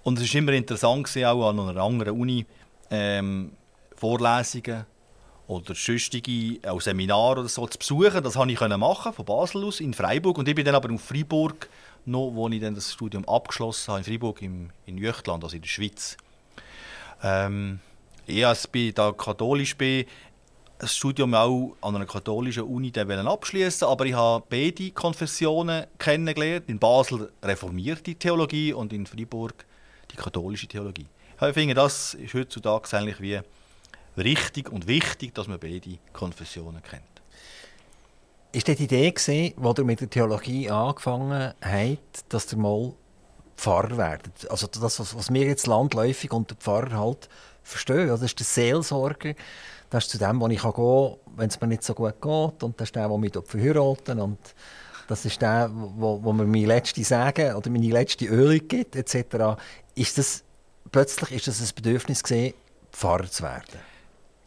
[0.03, 2.45] Und es war immer interessant, auch an einer anderen Uni
[2.91, 3.53] ähm,
[3.95, 4.85] Vorlesungen
[5.47, 8.25] oder sonstige auch Seminare oder so zu besuchen.
[8.25, 10.39] Das konnte ich machen, von Basel aus, in Freiburg.
[10.39, 11.69] Und ich bin dann aber in Freiburg,
[12.05, 15.63] noch, wo ich dann das Studium abgeschlossen habe, in Freiburg im, in Jüchtland, also in
[15.63, 16.17] der Schweiz.
[17.23, 17.79] Ähm,
[18.27, 20.05] ich als bei da katholisch bin,
[20.79, 26.69] das Studium auch an einer katholischen Uni abschließen, aber ich habe beide Konfessionen kennengelernt.
[26.69, 29.67] In Basel reformierte Theologie und in Freiburg
[30.11, 31.07] die katholische Theologie.
[31.41, 33.41] Ich finde, das ist heutzutage eigentlich wie
[34.17, 37.03] richtig und wichtig, dass man beide Konfessionen kennt.
[38.53, 42.95] Ist das die Idee gewesen, wo ihr mit der Theologie angefangen habt, dass ihr mal
[43.57, 44.51] Pfarrer werdet?
[44.51, 47.29] Also das, was wir jetzt landläufig unter Pfarrer halt
[47.71, 48.09] verstehen.
[48.09, 49.35] Das ist der Seelsorger.
[49.89, 52.63] Das ist zu dem, wo ich gehen kann, wenn es mir nicht so gut geht.
[52.63, 54.39] Und das ist der, der mich verheiraten Und
[55.09, 59.61] das ist der, wo, wo mir meine letzte Sagen oder meine letzte Ölung gibt, etc.
[59.95, 60.45] Ist das,
[60.93, 62.55] plötzlich ist das ein Bedürfnis gewesen,
[62.93, 63.81] Pfarrer zu werden?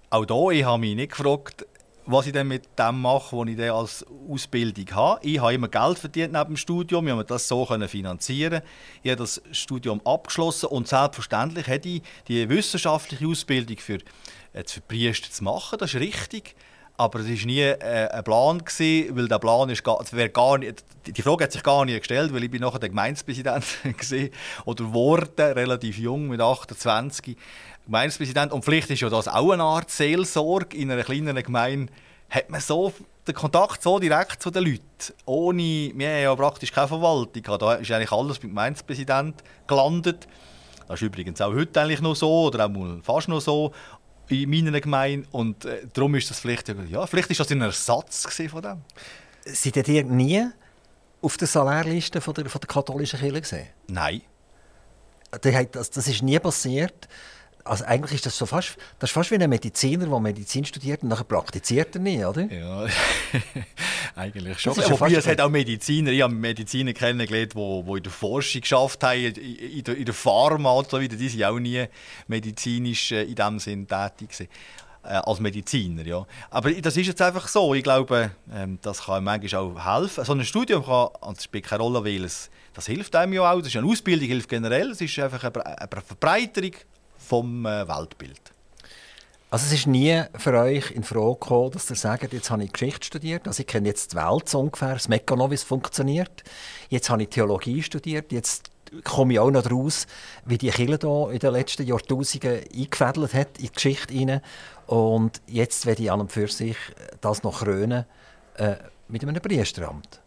[0.09, 1.65] Auch hier, ich habe mich nicht gefragt,
[2.05, 5.19] was ich denn mit dem mache, was ich dann als Ausbildung habe.
[5.25, 8.61] Ich habe immer Geld verdient neben dem Studium, ich konnte das so finanzieren.
[9.01, 13.99] Ich habe das Studium abgeschlossen und selbstverständlich hätte ich die wissenschaftliche Ausbildung für,
[14.53, 16.55] äh, für Priester zu machen, das ist richtig.
[16.95, 20.83] Aber es war nie äh, ein Plan, gewesen, weil der Plan ist gar, gar nicht,
[21.07, 24.29] die Frage hat sich gar nicht gestellt, weil ich bin nachher der Gemeindepräsident war
[24.65, 27.35] oder wurde, relativ jung, mit 28.
[27.85, 28.51] Gemeindepräsident.
[28.51, 31.91] Und vielleicht ist ja das auch eine Art Seelsorge in einer kleineren Gemeinde
[32.29, 32.91] hat man so
[33.27, 34.83] den Kontakt so direkt zu den Leuten.
[35.25, 37.43] Ohne, wir haben ja praktisch keine Verwaltung.
[37.59, 40.27] Da ist eigentlich alles beim Gemeindepräsidenten gelandet.
[40.87, 43.71] Das ist übrigens auch heute eigentlich noch so, oder auch fast noch so
[44.27, 45.27] in meiner Gemeinde.
[45.31, 48.81] Und äh, darum ist das vielleicht, ja, vielleicht ist das ein Ersatz von dem.
[49.45, 50.45] Seid ihr nie
[51.21, 53.67] auf der Salärliste von der, von der katholischen Kirche gesehen?
[53.87, 54.21] Nein.
[55.71, 57.07] Das, das ist nie passiert.
[57.65, 61.01] Also eigentlich ist das so fast, das ist fast wie ein Mediziner, der Medizin studiert
[61.01, 62.43] und nachher praktiziert er nicht, oder?
[62.51, 62.85] Ja,
[64.15, 64.73] eigentlich schon.
[64.75, 68.61] Ja Wobei es hat auch Mediziner, ich habe Mediziner kennengelernt, die, die in der Forschung
[68.61, 71.85] geschafft haben, in der, in der Pharma und so weiter, die sind auch nie
[72.27, 74.49] medizinisch äh, in diesem Sinn tätig gewesen.
[75.05, 76.25] Äh, als Mediziner, ja.
[76.49, 77.73] Aber das ist jetzt einfach so.
[77.73, 80.23] Ich glaube, ähm, das kann manchmal auch helfen.
[80.23, 83.51] So ein Studium kann, und es spielt keine Rolle, weil es, das hilft einem ja
[83.51, 83.59] auch.
[83.59, 84.91] Das ist eine Ausbildung, hilft generell.
[84.91, 86.71] Es ist einfach eine, eine Verbreiterung
[87.27, 88.39] vom äh, Weltbild.
[89.49, 92.73] Also es ist nie für euch in Frage gekommen, dass ihr sagt, jetzt habe ich
[92.73, 96.43] Geschichte studiert, also ich kenne jetzt die Welt so ungefähr, das Mechanismus, wie es funktioniert.
[96.89, 98.71] Jetzt habe ich Theologie studiert, jetzt
[99.03, 100.07] komme ich auch noch daraus,
[100.45, 104.41] wie die Kirche hier in den letzten Jahrtausenden eingefädelt hat in die Geschichte hinein.
[104.87, 106.77] Und jetzt werde ich an und für sich
[107.21, 108.05] das noch krönen
[108.57, 108.75] äh,
[109.07, 110.19] mit einem Priesteramt.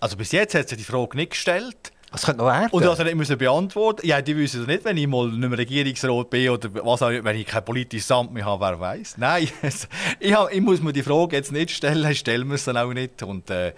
[0.00, 1.91] Also bis jetzt hat sie die Frage nicht gestellt.
[2.12, 2.68] Was könnte noch werden?
[2.70, 5.58] Und er nicht müssen beantworten Ja, die wissen es nicht, wenn ich mal nicht mehr
[5.58, 9.16] Regierungsrat bin oder was auch wenn ich kein politisches Amt mehr habe, wer weiß.
[9.16, 9.48] Nein,
[10.20, 12.92] ich, hab, ich, muss mir die Frage jetzt nicht stellen, stellen wir es dann auch
[12.92, 13.22] nicht.
[13.22, 13.72] Und äh,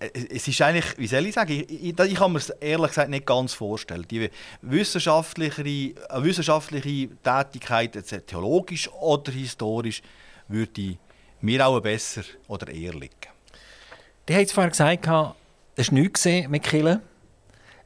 [0.00, 3.08] es ist eigentlich, wie soll ich sagen, ich, ich, ich kann mir es ehrlich gesagt
[3.08, 4.04] nicht ganz vorstellen.
[4.10, 4.30] Die
[4.62, 10.02] wissenschaftliche, eine wissenschaftliche Tätigkeit, jetzt theologisch oder historisch,
[10.48, 10.96] würde
[11.40, 13.14] mir auch besser oder eher liegen.
[14.28, 15.06] Die haben vorher gesagt,
[15.76, 17.00] es war nichts mit Killen.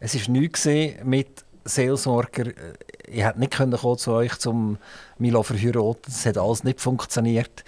[0.00, 0.66] Es war nichts
[1.04, 2.52] mit Seelsorger.
[3.06, 4.78] Ich hätte nicht können zu euch zum
[5.18, 6.02] Milo verheiraten.
[6.08, 7.64] Es hat alles nicht funktioniert.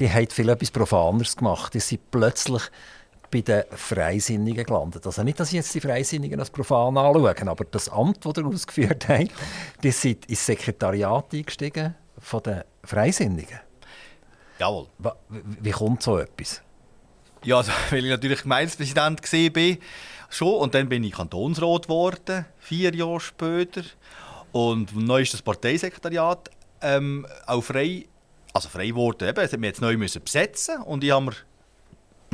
[0.00, 1.74] Die haben viel etwas Profaneres gemacht.
[1.74, 2.62] Die sind plötzlich
[3.30, 5.06] bei den Freisinnigen gelandet.
[5.06, 8.46] Also nicht, dass ich jetzt die Freisinnigen als profan anschaue, aber das Amt, das ihr
[8.46, 9.30] ausgeführt habt,
[9.82, 13.60] die sind ins Sekretariat eingestiegen von den Freisinnigen.
[14.58, 14.86] Jawohl.
[15.28, 16.62] Wie kommt so etwas?
[17.42, 19.76] Ja, also, weil ich natürlich Gemeindepräsident war
[20.28, 20.54] schon.
[20.54, 23.82] Und dann bin ich Kantonsrat geworden, vier Jahre später.
[24.52, 28.06] Und neu ist das Parteisekretariat ähm, auch frei,
[28.52, 29.28] also frei geworden.
[29.28, 31.36] Eben, wir jetzt neu müssen besetzen und ich habe mich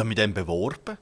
[0.05, 0.99] mit dem beworben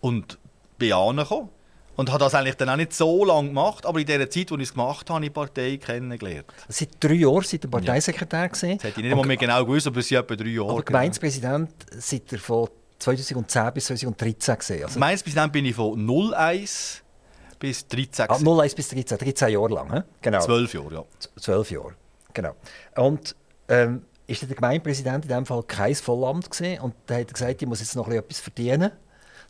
[0.00, 0.38] und
[0.78, 1.48] bin angekommen.
[1.96, 4.60] Und habe das eigentlich dann auch nicht so lange gemacht, aber in der Zeit, als
[4.60, 6.46] ich es gemacht habe, habe ich die Partei kennengelernt.
[6.68, 8.46] Seit drei Jahren seid ihr Parteisekretär ja.
[8.46, 8.78] gesehen.
[8.78, 10.70] Das hätte ich nicht mehr genau gewusst, aber es sind etwa drei Jahre.
[10.70, 14.84] Aber Gemeindepräsident seid ihr von 2010 bis 2013 gesehen.
[14.84, 17.02] Also Gemeindepräsident bin ich von 01
[17.58, 18.26] bis 13.
[18.28, 19.92] Ah, 01 bis 13, 13 Jahre lang.
[19.92, 20.00] He?
[20.22, 20.40] Genau.
[20.40, 21.04] 12 Jahre, ja.
[21.36, 21.94] 12 Jahre,
[22.32, 22.54] genau.
[22.96, 23.34] Und
[23.68, 27.62] ähm, ist der Gemeindepräsident in diesem Fall kein Vollamt gesehen und da hat er gesagt,
[27.62, 28.92] ich muss jetzt noch etwas verdienen.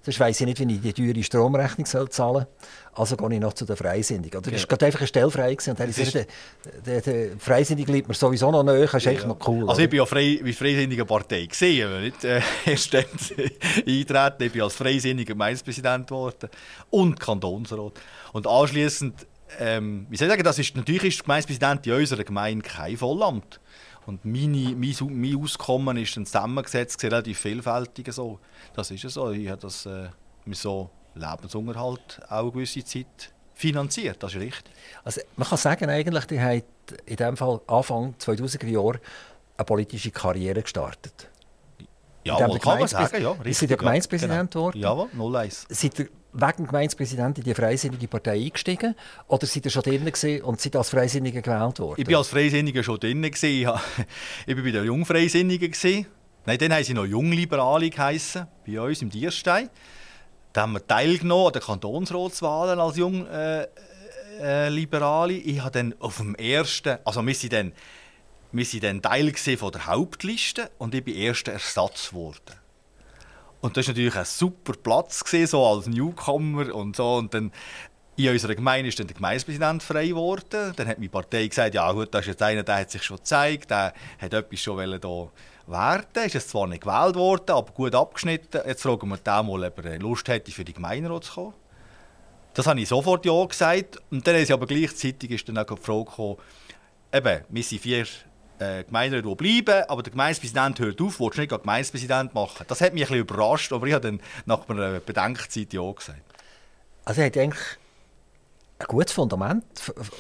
[0.03, 2.47] Sonst weiss ich nicht, wie ich die teure Stromrechnung soll zahlen soll.
[2.95, 4.39] Also gehe ich noch zu den Freisinnigen.
[4.39, 4.57] Oder ja.
[4.57, 5.71] ist gerade einfach eine Stelle frei gewesen.
[5.71, 6.27] Und dann ist der,
[6.87, 8.87] der, der Freisinnige liegt mir sowieso noch näher.
[8.87, 9.13] Das ist ja.
[9.13, 9.69] echt noch cool.
[9.69, 14.43] Also ich bin ja frei, wie Freisinnige Partei gesehen, nicht äh, erst eintreten.
[14.43, 16.49] Ich bin als Freisinniger Gemeindepräsident geworden
[16.89, 17.93] und Kantonsrat.
[18.33, 19.27] Und anschließend,
[19.59, 22.97] ähm, wie soll ich sagen, das ist natürlich ist der Gemeindepräsident in unserer Gemeinde kein
[22.97, 23.61] Vollamt.
[24.11, 28.41] Und meine, mein, mein Auskommen ist dann zusammengesetzt, relativ vielfältig so.
[28.75, 29.31] Das ist so.
[29.31, 30.09] Ich habe das äh,
[30.45, 34.75] mit so Lebensunterhalt auch eine gewisse Zeit finanziert, das ist richtig.
[35.05, 36.65] Also man kann sagen, eigentlich, die hat
[37.07, 39.01] in diesem Fall Anfang 2000er Jahre
[39.57, 41.30] eine politische Karriere gestartet.
[42.25, 43.31] Ja, kann man sagen, ja.
[43.33, 45.07] Richtig, sind der Gemeindepräsident ja, genau.
[45.07, 45.11] geworden.
[45.13, 45.67] Jawohl, 01.
[45.71, 48.95] Seid ihr wegen Gemeindepräsident in die Freisinnige Partei eingestiegen?
[49.27, 51.95] Oder seid ihr schon drin und seid als Freisinnige gewählt worden?
[51.97, 53.25] Ich bin als Freisinnige schon drin.
[53.25, 53.81] Ich war
[54.47, 55.73] bei den Jungfreisinnigen.
[56.47, 59.69] Nein, dann haben sie noch Jungliberale geheissen, bei uns im Dierstein.
[60.53, 63.69] Da haben wir teilgenommen an den Kantonsratswahlen als Jungliberale.
[65.33, 67.73] Äh, äh, ich habe dann auf dem ersten, also wir sind dann
[68.53, 72.57] wir waren dann Teil der Hauptliste und ich bin erster Ersatz geworden.
[73.61, 77.17] Und das war natürlich ein super Platz, so als Newcomer und so.
[77.17, 77.53] Und dann
[78.17, 80.73] in unserer Gemeinde ist dann der Gemeindepräsident frei geworden.
[80.77, 83.19] Dann hat meine Partei gesagt, ja gut, das ist jetzt einer, der hat sich schon
[83.19, 85.01] gezeigt, der hat etwas schon hier
[85.67, 88.63] werden Ist jetzt zwar nicht gewählt worden, aber gut abgeschnitten.
[88.67, 91.55] Jetzt fragen wir den mal, ob er Lust hätte, für die Gemeinderat zu kommen.
[92.55, 93.99] Das habe ich sofort ja gesagt.
[94.11, 96.37] Und dann ist aber gleichzeitig ist dann auch die Frage gekommen,
[97.13, 98.07] eben, wir sind vier
[98.61, 102.65] äh, Gemeinderat bleiben, aber der Gemeindepräsident hört auf, willst du nicht Gemeindepräsident machen?
[102.69, 106.23] Das hat mich ein bisschen überrascht, aber ich habe dann nach einer Bedenkzeit ja gesagt.
[107.05, 107.79] Also er hat eigentlich
[108.79, 109.65] ein gutes Fundament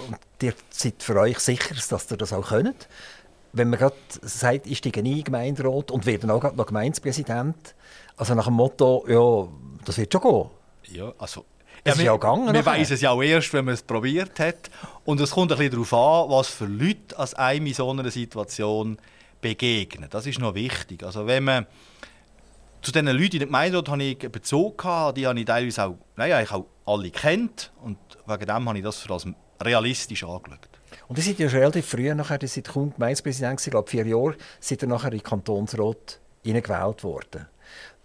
[0.08, 2.88] und ihr seid für euch sicher, dass ihr das auch könnt.
[3.52, 7.74] wenn man gerade sagt, ich steige nie in Gemeinderat und werde auch noch Gemeindepräsident,
[8.16, 9.48] also nach dem Motto, ja,
[9.84, 10.96] das wird schon gehen.
[10.96, 11.44] Ja, also
[11.84, 12.52] es ja, ist ja auch gegangen.
[12.52, 14.70] Wir weiß es ja auch erst, wenn man es probiert hat.
[15.04, 18.10] Und es kommt ein bisschen darauf an, was für Leute als einem in so einer
[18.10, 18.98] Situation
[19.40, 20.08] begegnen.
[20.10, 21.02] Das ist noch wichtig.
[21.02, 21.66] Also wenn man
[22.82, 25.96] zu diesen Leuten in der Gemeinde habe ich Bezug gehabt, die habe ich teilweise auch,
[26.16, 29.26] naja, ich auch alle kennt und wegen dem habe ich das für als
[29.62, 30.68] realistisch angeschaut.
[31.08, 34.06] Und ihr seid ja schon relativ früh nachher, ihr seid kaum Gemeindepräsident, ich glaube vier
[34.06, 37.46] Jahre, seid ihr nachher in den Kantonsrat gewählt worden.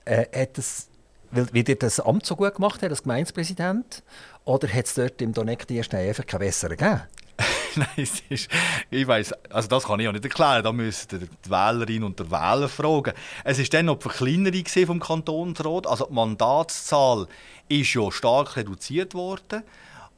[0.03, 0.89] Äh, hat das
[1.35, 4.03] weil, weil ihr das Amt so gut gemacht habt als Gemeindepräsident?
[4.45, 7.01] Oder hat es dort im Donek erst einfach keinen besseren gegeben?
[7.75, 8.49] Nein, es ist,
[8.89, 10.63] ich weiß, also das kann ich auch nicht erklären.
[10.63, 13.13] Da müssen die Wählerin und der Wähler fragen.
[13.43, 15.87] Es war dann noch die Verkleinerung vom Kantonsrat.
[15.87, 17.27] Also die Mandatszahl
[17.67, 19.63] ist ja stark reduziert worden.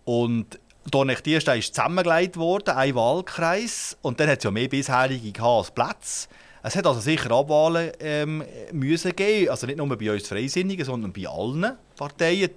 [0.06, 3.98] Und Dornech Dierstein ist zusammengelegt worden, ein Wahlkreis.
[4.02, 6.28] Und dann hat es ja mehr bisherige als Plätze.
[6.64, 11.14] Es hat also sicher Abwahlen ähm, müssen geben, also nicht nur bei uns Freisinnigen, sondern
[11.14, 12.52] bei allen Parteien.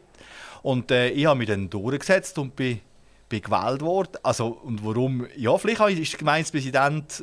[0.63, 2.81] Und äh, ich habe mich dann durchgesetzt und bin,
[3.29, 4.19] bin gewählt worden.
[4.23, 5.27] Also, und warum?
[5.37, 7.23] Ja, vielleicht ist der Gemeindepräsident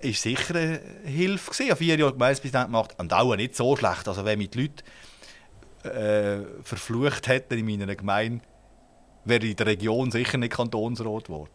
[0.00, 1.62] ist sicher eine Hilfe gewesen.
[1.64, 4.08] Ich habe vier Jahre Gemeindepräsident gemacht und auch nicht so schlecht.
[4.08, 4.84] Also wenn mich die Leute
[5.88, 8.44] äh, verflucht hätten in meiner Gemeinde,
[9.24, 11.50] wäre in der Region sicher nicht Kantonsrat geworden.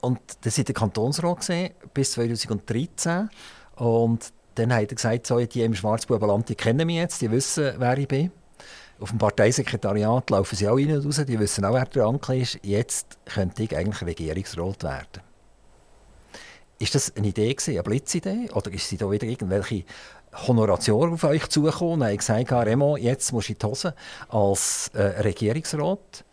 [0.00, 1.46] Und das war der Kantonsrat
[1.92, 3.28] bis 2013.
[3.78, 7.74] Und dann hat er gesagt, so, die im Schwarzbubenland, die kennen mich jetzt, die wissen,
[7.78, 8.32] wer ich bin.
[9.00, 12.42] Auf dem Parteisekretariat laufen sie auch rein und raus, die wissen auch, wer der Ankel
[12.42, 12.58] ist.
[12.64, 15.22] Jetzt könnte ich eigentlich Regierungsrat werden.
[16.80, 18.50] Ist das eine Idee, gewesen, eine Blitzidee?
[18.52, 19.84] Oder ist sie da wieder irgendwelche
[20.46, 23.94] Honoration auf euch zugekommen und haben gesagt, Remo, jetzt musst du in die Hose
[24.28, 26.24] als äh, Regierungsrat?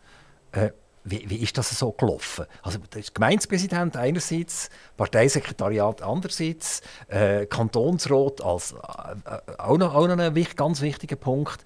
[0.52, 0.72] Äh,
[1.06, 2.46] wie, wie ist das so gelaufen?
[2.64, 10.18] Also der Gemeindepräsident einerseits, Parteisekretariat andererseits, äh, Kantonsrat als äh, äh, auch, noch, auch noch
[10.18, 11.64] ein ganz wichtiger Punkt.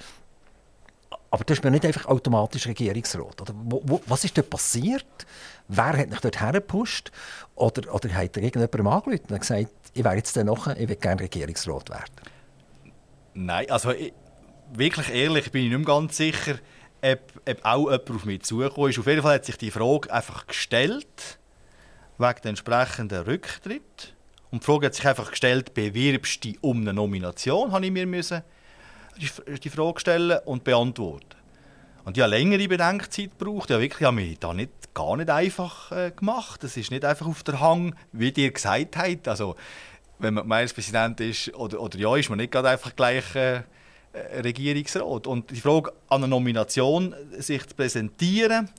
[1.31, 3.41] Aber das ist mir nicht einfach automatisch Regierungsrat.
[3.41, 5.05] Oder wo, wo, was ist dort passiert?
[5.69, 7.11] Wer hat mich dort hergepusht?
[7.55, 11.89] Oder, oder hat irgendjemandem angerufen und gesagt, ich wäre jetzt noch, ich würde gerne Regierungsrat
[11.89, 12.13] werden?
[13.35, 14.11] Nein, also ich,
[14.73, 16.55] wirklich ehrlich bin ich nicht ganz sicher
[17.01, 18.99] ob, ob auch jemand auf mich zugekommen ist.
[18.99, 21.39] Auf jeden Fall hat sich die Frage einfach gestellt,
[22.17, 24.13] wegen dem entsprechenden Rücktritt.
[24.51, 27.91] Und die Frage hat sich einfach gestellt, bewirbst du dich um eine Nomination, habe ich
[27.91, 28.43] mir müssen
[29.63, 31.35] die Frage stellen und beantworten.
[32.05, 33.69] Und ich habe längere Bedenkzeit gebraucht.
[33.69, 36.63] Ja, wirklich, ich habe mich da nicht, gar nicht einfach äh, gemacht.
[36.63, 39.27] Das ist nicht einfach auf der Hang, wie dir gesagt habt.
[39.27, 39.55] Also,
[40.17, 43.35] wenn man Gemeindepräsident ist oder, oder ja, ist man nicht gerade einfach gleich...
[43.35, 43.63] Äh,
[44.13, 45.27] Regierungsrat.
[45.27, 48.69] Und die Frage an eine Nomination, sich zu präsentieren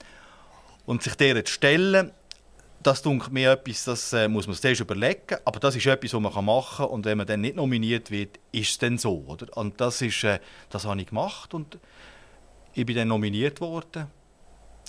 [0.87, 2.13] und sich der zu stellen,
[2.83, 5.37] das tut mir etwas, das äh, muss man sich zuerst überlegen.
[5.45, 6.87] Aber das ist etwas, was man machen kann.
[6.87, 9.23] Und wenn man dann nicht nominiert wird, ist es dann so.
[9.27, 9.55] Oder?
[9.57, 10.41] Und das, ist, äh,
[10.71, 11.79] das habe ich gemacht und
[12.73, 14.07] ich bin dann nominiert worden.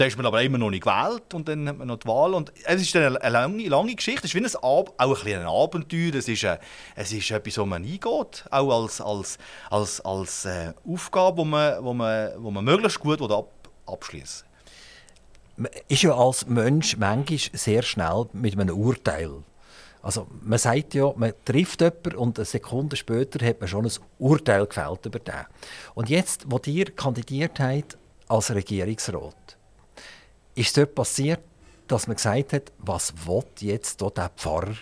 [0.02, 2.34] Da ist man aber immer noch nicht gewählt und dann hat man noch die Wahl.
[2.34, 4.26] Und es ist eine, eine lange, lange Geschichte.
[4.26, 6.16] Es ist wie ein, auch ein, ein Abenteuer.
[6.16, 6.58] Es ist, äh,
[6.96, 8.44] es ist etwas, wo man eingeht.
[8.50, 9.38] Auch als, als,
[9.70, 13.52] als, als äh, Aufgabe, wo man, wo, man, wo man möglichst gut ab,
[13.86, 14.48] abschließen
[15.88, 19.44] ist ja als Mensch manchmal sehr schnell mit einem Urteil.
[20.02, 23.92] Also man sagt ja, man trifft jemanden und eine Sekunde später hat man schon ein
[24.18, 25.46] Urteil gefällt über den.
[25.94, 29.58] Und jetzt, wo ihr kandidiert habt als Regierungsrat,
[30.56, 31.42] ist dort passiert,
[31.88, 34.76] dass man gesagt hat, was will jetzt dort der Pfarrer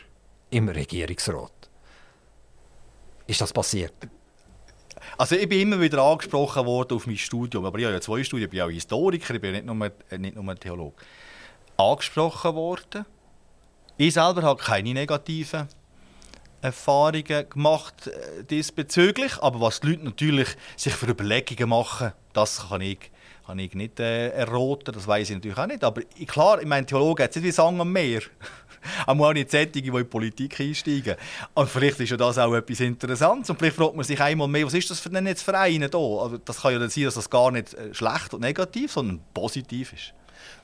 [0.49, 1.69] im Regierungsrat?
[3.27, 3.93] Ist das passiert?
[5.17, 8.23] Also ich bin immer wieder angesprochen worden auf mein Studium, aber ich habe ja zwei
[8.23, 10.95] Studien, ich bin auch Historiker, ich bin nicht nur, nicht nur Theologe.
[11.77, 13.05] Angesprochen worden.
[13.97, 15.67] Ich selber habe keine negativen
[16.61, 22.81] Erfahrungen gemacht äh, diesbezüglich, aber was die Leute natürlich sich für Überlegungen machen, das kann
[22.81, 23.11] ich
[23.49, 25.83] kann ich nicht äh, erroten, das weiß ich natürlich auch nicht.
[25.83, 28.21] Aber klar, ich meine, Theologen hat es nicht wie Sang am Meer.
[29.07, 31.15] auch nicht Sättige, die in die Politik einsteigen.
[31.55, 33.49] Und vielleicht ist ja das auch etwas Interessantes.
[33.49, 35.99] Und vielleicht fragt man sich einmal mehr, was ist das für denn jetzt einen hier?
[35.99, 39.93] Also das kann ja sein, dass das gar nicht äh, schlecht und negativ, sondern positiv
[39.93, 40.13] ist.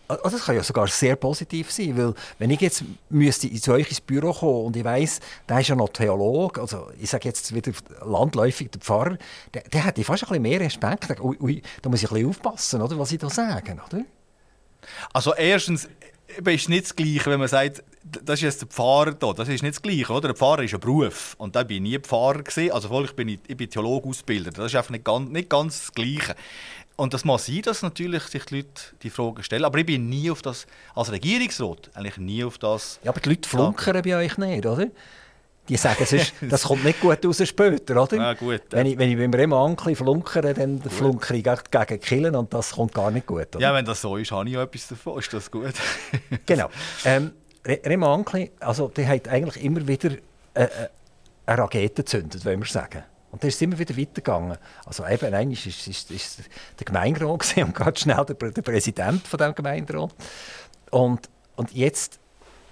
[0.07, 3.89] Also das kann ja sogar sehr positiv sein, weil wenn ich jetzt müsste zu euch
[3.89, 7.53] ins Büro kommen und ich weiss, der ist ja noch Theologe, also ich sage jetzt
[7.53, 7.71] wieder
[8.05, 9.17] landläufig der Pfarrer,
[9.53, 11.19] der, hätte fast ein bisschen mehr Respekt.
[11.19, 14.03] Ui, ui, da muss ich ein bisschen aufpassen, oder, was ich da sage, oder?
[15.13, 15.89] Also erstens
[16.43, 19.63] ist nicht das Gleiche, wenn man sagt, das ist jetzt der Pfarrer da, das ist
[19.63, 20.29] nicht das Gleiche, oder?
[20.29, 23.29] Der Pfarrer ist ein Beruf und da bin ich nie Pfarrer gewesen, also ich bin,
[23.29, 26.35] ich bin Theologe ausgebildet, das ist einfach nicht ganz, nicht ganz das Gleiche.
[26.97, 29.65] Und das muss sein, dass natürlich sich die Leute die Fragen stellen.
[29.65, 32.99] Aber ich bin nie auf das, als Regierungsrat, eigentlich nie auf das...
[33.03, 34.87] Ja, aber die Leute flunkern bei euch nicht, oder?
[35.67, 38.17] Die sagen, sonst, das kommt nicht gut raus später, oder?
[38.17, 38.61] Ja, gut.
[38.69, 42.93] Wenn ich, wenn ich beim Remankli flunkere, dann flunkere ich gegen Killen und das kommt
[42.93, 43.59] gar nicht gut, oder?
[43.59, 45.19] Ja, wenn das so ist, habe ich auch etwas davon.
[45.19, 45.73] Ist das gut?
[46.45, 46.69] genau.
[47.03, 47.31] Ähm,
[47.65, 50.11] Remankli, also der hat eigentlich immer wieder
[50.53, 50.69] äh, äh,
[51.45, 53.03] eine Rakete gezündet, wollen wir sagen.
[53.35, 54.57] Und dann ist es immer wieder weitergegangen.
[54.85, 56.39] Also eben, nein, ist, ist, ist, ist
[56.79, 60.15] der Gemeinderat und ganz schnell der, der Präsident von dem Gemeinderat.
[60.89, 62.17] Und, und jetzt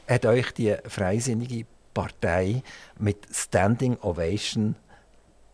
[0.08, 2.64] hat euch die freisinnige Partei
[2.98, 4.78] mit Standing Ovation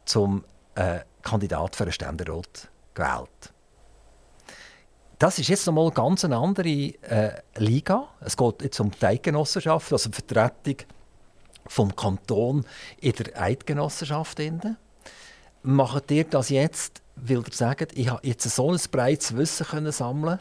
[0.06, 0.46] zum
[0.76, 3.52] äh, Kandidat für einen Ständerat gewählt.
[5.18, 8.10] Das ist jetzt nochmal ganz eine andere äh, Liga.
[8.20, 10.76] Es geht jetzt um die Eidgenossenschaft, also die Vertretung
[11.66, 12.64] vom Kanton
[13.02, 14.38] in der Eidgenossenschaft.
[15.62, 19.92] Macht ihr das jetzt, weil ihr sagt, ich habe jetzt so ein breites Wissen können
[19.92, 20.40] sammeln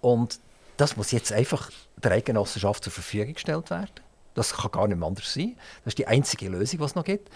[0.00, 0.40] und
[0.76, 3.90] das muss jetzt einfach der Eidgenossenschaft zur Verfügung gestellt werden?
[4.34, 5.56] Das kann gar nicht anders sein.
[5.84, 7.30] Das ist die einzige Lösung, die es noch gibt.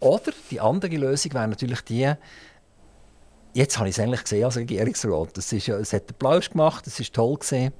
[0.00, 2.12] Oder die andere Lösung wäre natürlich die,
[3.54, 5.36] jetzt habe ich es eigentlich gesehen als Regierungsrat.
[5.36, 7.72] Das ist, es hat Applaus gemacht, es war toll gesehen,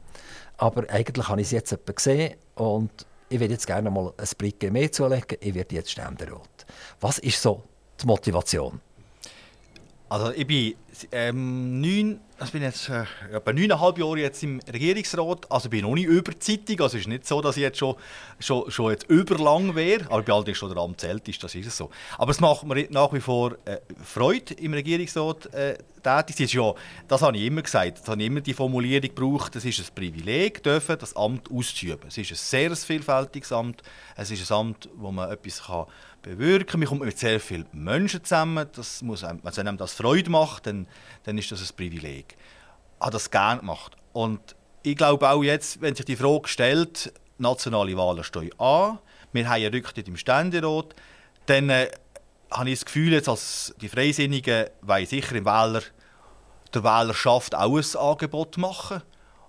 [0.57, 4.73] aber eigentlich habe ich es jetzt gesehen und ich würde jetzt gerne mal ein Brick
[4.73, 6.67] mehr zulegen, ich werde jetzt Ständerat.
[7.01, 7.63] Was ist so
[8.01, 8.81] die Motivation?
[10.11, 10.75] Also ich bin
[11.13, 15.95] ähm, neun, ich bin jetzt äh, etwa neuneinhalb Jahre jetzt im Regierungsrat, also bin noch
[15.95, 17.95] nicht überzeitig, also es ist nicht so, dass ich jetzt schon,
[18.39, 21.77] schon, schon jetzt überlang wäre, aber ich bin allerdings schon der Amtsälteste, das ist es
[21.77, 21.91] so.
[22.17, 26.65] Aber es macht mir nach wie vor äh, Freude, im Regierungsrat äh, tätig zu sein.
[26.65, 26.75] Ja,
[27.07, 29.95] das habe ich immer gesagt, das habe ich immer die Formulierung gebraucht, es ist ein
[29.95, 32.09] Privileg, dürfen das Amt auszuüben.
[32.09, 33.83] Es ist ein sehr vielfältiges Amt,
[34.17, 35.85] es ist ein Amt, wo man etwas kann
[36.23, 36.81] bewirken.
[36.81, 38.67] Man kommt mit sehr vielen Menschen zusammen.
[38.75, 40.87] Das muss einem, also wenn einem das Freude macht, dann,
[41.25, 42.37] dann ist das ein Privileg.
[42.37, 43.97] Ich habe das gerne gemacht.
[44.13, 48.99] Und ich glaube auch jetzt, wenn sich die Frage stellt, nationale Wahlen stehen an,
[49.33, 50.95] wir haben einen Rücktritt im Ständerat,
[51.47, 51.91] dann äh,
[52.51, 55.83] habe ich das Gefühl, jetzt als die Freisinnigen wollen sicher im Wähler,
[56.73, 59.03] der Wählerschaft auch ein Angebot machen.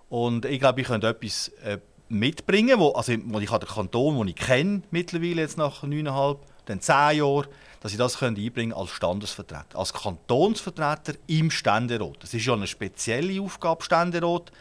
[0.10, 4.28] Und ich glaube, ich könnte etwas äh, mitbringen, wo, also wo ich den Kanton, den
[4.30, 6.40] ich kenne, mittlerweile jetzt nach neuneinhalb
[6.70, 7.48] dann zehn Jahre,
[7.82, 12.18] dass ich das einbringen als Standesvertreter, als Kantonsvertreter im Ständerat.
[12.22, 14.52] Das ist ja eine spezielle Aufgabe, Ständerat.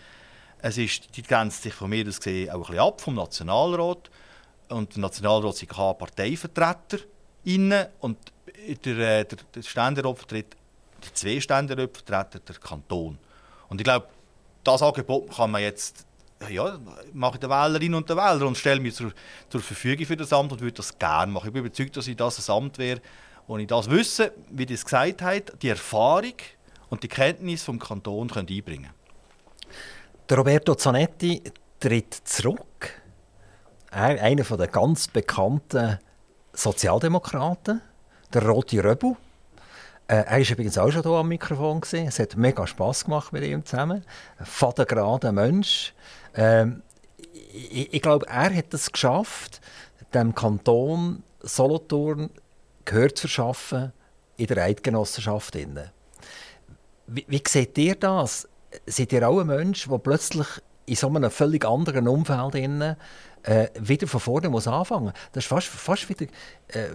[0.61, 4.11] Es ist, die grenzt sich von mir aus gesehen auch ein bisschen ab vom Nationalrat.
[4.69, 6.99] Und der Nationalrat sind keine Parteivertreter
[7.45, 8.19] innen und
[8.85, 10.57] der, äh, der, der Ständerat vertritt,
[11.05, 13.19] die zwei Ständeräte vertreten der Kanton.
[13.69, 14.09] Und ich glaube,
[14.65, 16.05] das Angebot kann man jetzt
[16.51, 16.79] ja,
[17.13, 19.13] mache ich den Wählerinnen und den Wählern und stelle mich zur,
[19.49, 21.49] zur Verfügung für das Amt und würde das gerne machen.
[21.49, 23.01] Ich bin überzeugt, dass ich das ein Amt wäre,
[23.47, 26.35] wo ich das Wissen, wie das gesagt hat, die Erfahrung
[26.91, 28.91] und die Kenntnis vom Kanton können einbringen
[30.29, 31.43] Der Roberto Zanetti
[31.81, 33.03] tritt zurück.
[33.91, 35.99] Er, einer der ganz bekannten
[36.53, 37.81] Sozialdemokraten,
[38.33, 39.17] der Rote Röbel.
[40.09, 41.83] Äh, er war übrigens auch schon hier am Mikrofon.
[41.93, 44.05] Es hat mega Spass gemacht mit ihm zusammen.
[44.39, 45.95] Ein fadengrader Mensch.
[46.39, 46.83] Ähm,
[47.53, 49.61] ich, ich glaube, er hat es geschafft,
[50.15, 52.31] dem Kanton Solothurn
[52.85, 53.93] Gehör zu verschaffen
[54.37, 55.57] in der Eidgenossenschaft.
[57.07, 58.49] Wie, wie seht ihr das?
[58.87, 60.47] Seid ihr auch ein Mensch, der plötzlich
[60.87, 62.97] in so einem völlig anderen Umfeld innen,
[63.43, 65.15] äh, wieder von vorne muss anfangen muss?
[65.33, 66.27] Das ist fast, fast wieder
[66.69, 66.95] äh,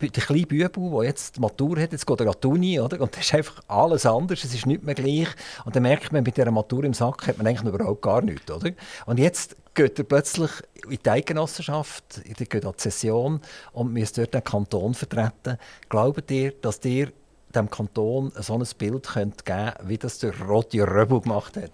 [0.00, 3.00] der kleine Bübel, der jetzt die Matur hat, jetzt geht er an die Uni, oder?
[3.00, 5.28] und das ist einfach alles anders, es ist nicht mehr gleich.
[5.64, 8.50] Und dann merkt man, mit dieser Matur im Sack hat man eigentlich überhaupt gar nichts.
[8.50, 8.72] Oder?
[9.06, 10.50] Und jetzt geht er plötzlich
[10.88, 13.40] in die Eigenossenschaft, er geht an die Session
[13.72, 15.58] und müsst dort den Kanton vertreten.
[15.88, 17.12] Glaubt ihr, dass ihr
[17.54, 21.70] dem Kanton so ein Bild könnt geben könnt, wie das der Rotti Röbel gemacht hat?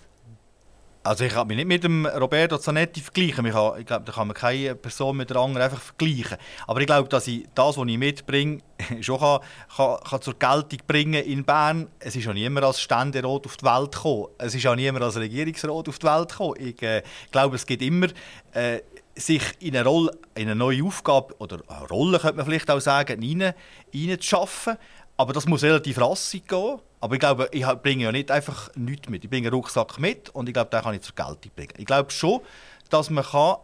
[1.05, 3.45] Also ich kann mich nicht mit dem Roberto Zanetti vergleichen.
[3.47, 3.53] Ich,
[3.87, 6.39] glaube, da kann man keine Person mit der anderen einfach vergleichen.
[6.69, 8.61] Aber ich glaube, dass ich das, was ich mitbringe,
[9.01, 9.41] schon kann,
[9.77, 11.89] kann, kann zur Geltung bringen in Bern.
[11.99, 14.29] Es ist ja niemand als Ständerat auf die Welt gekommen.
[14.39, 16.55] Es ist auch niemand als Regierungsrat auf die Welt gekommen.
[16.61, 18.07] Ich äh, glaube, es gibt immer
[18.53, 18.79] äh,
[19.17, 22.81] sich in eine Rolle, in eine neue Aufgabe oder eine Rolle könnte man vielleicht auch
[22.81, 23.55] sagen, rein,
[23.93, 24.77] rein zu schaffen.
[25.23, 26.81] Aber das muss relativ rassig gehen.
[27.01, 29.23] Aber ich glaube, ich bringe ja nicht einfach nichts mit.
[29.23, 31.75] Ich bringe einen Rucksack mit und ich glaube, den kann ich zur Geltung bringen.
[31.77, 32.41] Ich glaube schon,
[32.91, 33.55] dass man kann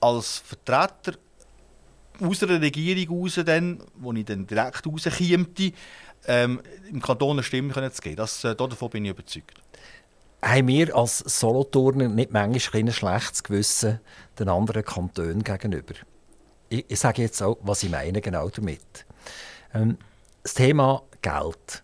[0.00, 1.16] als Vertreter
[2.18, 5.46] aus einer Regierung raus, dann, wo ich dann direkt rauskomme,
[6.26, 6.60] ähm,
[6.90, 8.16] im Kanton eine Stimme können zu geben.
[8.16, 9.62] Das, äh, davon bin ich überzeugt.
[10.42, 14.00] Haben wir als Solothurner nicht manchmal ein schlechtes Gewissen
[14.36, 15.94] den anderen Kantonen gegenüber?
[16.70, 19.06] Ich, ich, sage jetzt auch, was ich meine genau damit.
[19.72, 19.96] Ähm,
[20.44, 21.82] das Thema Geld.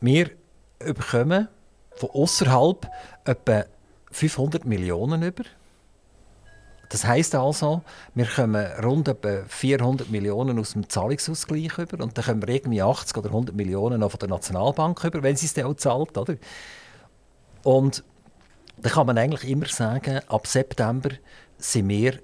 [0.00, 0.30] Wir
[0.78, 1.48] bekommen
[1.96, 2.88] von außerhalb
[3.24, 3.64] etwa
[4.12, 5.42] 500 Millionen über.
[6.88, 7.82] Das heißt also,
[8.14, 12.82] wir kommen rund etwa 400 Millionen aus dem Zahlungsausgleich über und dann kommen wir irgendwie
[12.82, 16.16] 80 oder 100 Millionen noch von der Nationalbank über, wenn sie es dann auch zahlt.
[16.16, 16.36] Oder?
[17.64, 18.04] Und
[18.76, 21.10] dann kann man eigentlich immer sagen, ab September
[21.58, 22.20] sind wir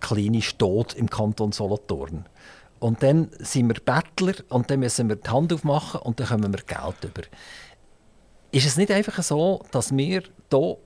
[0.00, 2.26] klinisch tot im Kanton Solothurn.
[2.80, 6.52] Und dann sind wir Bettler und dann müssen wir die Hand aufmachen und dann kommen
[6.52, 7.26] wir Geld über.
[8.50, 10.22] Ist es nicht einfach so, dass wir hier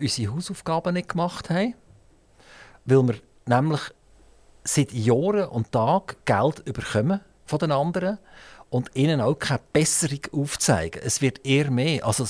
[0.01, 1.75] unsere Hausaufgaben nicht gemacht haben?
[2.85, 3.15] Weil wir
[3.47, 3.81] nämlich
[4.65, 8.19] seit Jahren und Tagen Geld bekommen von den anderen
[8.71, 11.03] und ihnen auch keine Besserung aufzeigen.
[11.05, 12.07] Es wird eher mehr.
[12.07, 12.25] Also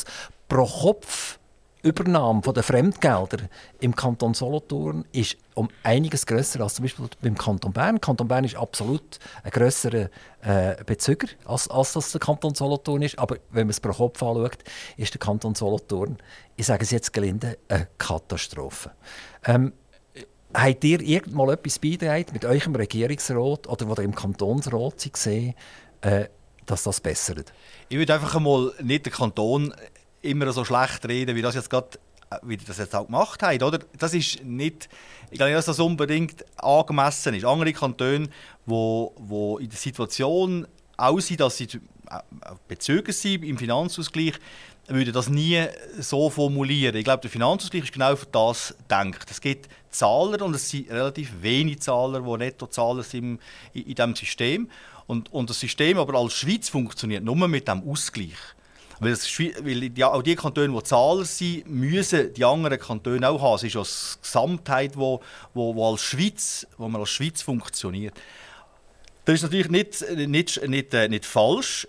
[0.49, 1.39] pro Kopf
[1.83, 3.49] Übernahme der Fremdgelder
[3.81, 7.97] im Kanton Solothurn ist um einiges grösser als zum Beispiel beim Kanton Bern.
[7.97, 10.09] Der Kanton Bern ist absolut ein grösserer
[10.43, 13.19] äh, Bezüger, als, als das der Kanton Solothurn ist.
[13.19, 14.59] Aber wenn man es pro Kopf anschaut,
[14.97, 16.19] ist der Kanton Solothurn,
[16.57, 18.93] ich sage es jetzt gelinde, eine Katastrophe.
[19.45, 19.73] Ähm,
[20.55, 25.55] Habt ihr irgendwann etwas beigetragen mit eurem Regierungsrat oder wo ihr im Kantonsrat gesehen,
[26.03, 26.27] äh,
[26.67, 27.55] dass das bessert?
[27.89, 29.73] Ich würde einfach einmal nicht den Kanton
[30.23, 31.99] immer so schlecht reden, wie das jetzt gerade
[32.31, 33.81] äh, wie die das jetzt auch gemacht haben, oder?
[33.99, 34.89] Das ist nicht,
[35.31, 37.45] ich glaube nicht, dass das unbedingt angemessen ist.
[37.45, 38.29] Andere Kantone,
[38.65, 40.67] wo, wo in der Situation
[40.97, 42.21] aussehen, dass sie äh,
[42.69, 44.35] Bezüge sind im Finanzausgleich,
[44.89, 45.65] würde das nie
[45.99, 46.97] so formulieren.
[46.97, 49.31] Ich glaube, der Finanzausgleich ist genau für das gedacht.
[49.31, 53.41] Es gibt Zahler und es sind relativ wenige Zahler, die Nettozahler sind
[53.73, 54.71] in, in diesem System.
[55.07, 58.37] Und, und das System aber als Schweiz funktioniert nur mit dem Ausgleich.
[59.01, 63.41] Weil, es, weil die, auch die Kantone, die Zahler sind, müssen die anderen Kantone auch
[63.41, 63.57] haben.
[63.57, 65.21] Es ist eine Gesamtheit, wo,
[65.55, 68.15] wo, wo, als Schweiz, wo man als Schweiz funktioniert.
[69.25, 71.87] Das ist natürlich nicht, nicht, nicht, äh, nicht falsch.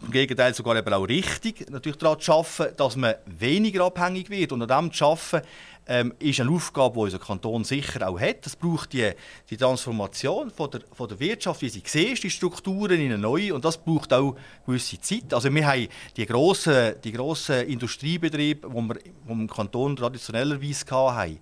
[0.00, 4.52] Im Gegenteil sogar eben auch richtig, natürlich daran zu arbeiten, dass man weniger abhängig wird
[4.52, 5.46] und an dem zu arbeiten,
[5.88, 8.46] ähm, ist eine Aufgabe, die unser Kanton sicher auch hat.
[8.46, 9.10] Es braucht die,
[9.48, 13.54] die Transformation von der, von der Wirtschaft, wie sie siehst, die Strukturen in eine neue
[13.54, 14.36] und das braucht auch
[14.66, 15.32] gewisse Zeit.
[15.32, 20.84] Also wir haben die grossen, die grossen Industriebetriebe, die wir, die wir im Kanton traditionellerweise
[20.90, 21.38] hatten,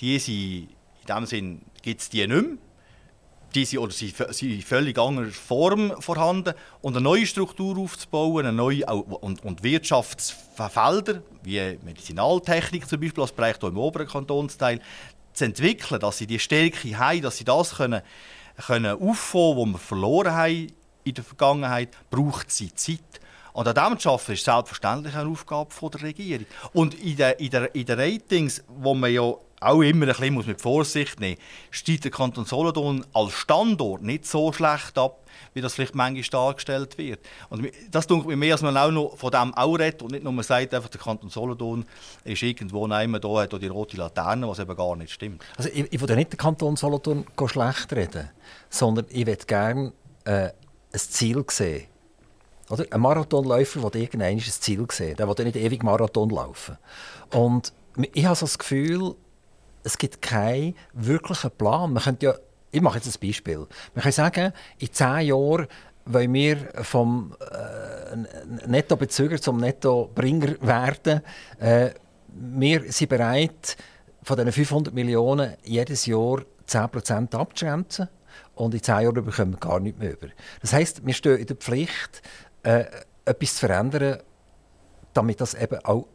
[0.00, 0.68] die sind,
[1.00, 2.58] in dem Sinn gibt es die nicht mehr
[3.54, 6.54] die sind, oder sind, sind in völlig anderer Form vorhanden.
[6.80, 13.32] Und eine neue Struktur aufzubauen, eine neue, und, und Wirtschaftsfelder, wie Medizinaltechnik zum Beispiel, als
[13.32, 14.80] Bereich hier im oberen Kantonsteil,
[15.32, 18.02] zu entwickeln, dass sie die Stärke haben, dass sie das können,
[18.66, 20.72] können auffangen, was wir verloren haben
[21.04, 22.98] in der Vergangenheit, braucht sie Zeit.
[23.52, 26.46] Und an dem zu arbeiten, ist selbstverständlich eine Aufgabe der Regierung.
[26.74, 30.34] Und in den in der, in der Ratings, wo man ja auch immer ein bisschen
[30.34, 31.38] muss mit Vorsicht nehmen
[31.70, 36.98] steigt der Kanton Solothurn als Standort nicht so schlecht ab, wie das vielleicht manchmal dargestellt
[36.98, 37.20] wird.
[37.50, 40.24] Und das tut mir mehr, als man auch noch von dem auch redet und nicht
[40.24, 41.84] nur sagt, einfach der Kanton Solothurn
[42.24, 45.42] ist irgendwo einmal da, hat die rote Laterne, was eben gar nicht stimmt.
[45.56, 48.30] Also ich, ich will nicht den Kanton Solothurn schlecht reden,
[48.70, 49.92] sondern ich würde gerne
[50.24, 50.50] äh,
[50.92, 51.86] ein Ziel sehen.
[52.70, 52.84] Oder?
[52.90, 55.16] Ein Marathonläufer will irgendein ein Ziel sehen.
[55.16, 56.76] Der will nicht ewig Marathon laufen.
[57.32, 57.72] Und
[58.12, 59.14] ich habe so das Gefühl,
[59.82, 61.92] es gibt keinen wirklichen Plan.
[61.92, 62.34] Man könnte ja,
[62.70, 63.66] ich mache jetzt ein Beispiel.
[63.94, 65.66] Man kann sagen, in zehn Jahren
[66.04, 71.20] wollen wir vom äh, Nettobezüger zum Nettobringer werden.
[71.58, 71.90] Äh,
[72.28, 73.76] wir sind bereit,
[74.22, 78.08] von diesen 500 Millionen jedes Jahr 10% abzugrenzen.
[78.54, 80.28] Und in zehn Jahren bekommen wir gar nichts mehr über.
[80.60, 82.22] Das heisst, wir stehen in der Pflicht,
[82.62, 82.84] äh,
[83.24, 84.18] etwas zu verändern,
[85.14, 86.06] damit das eben auch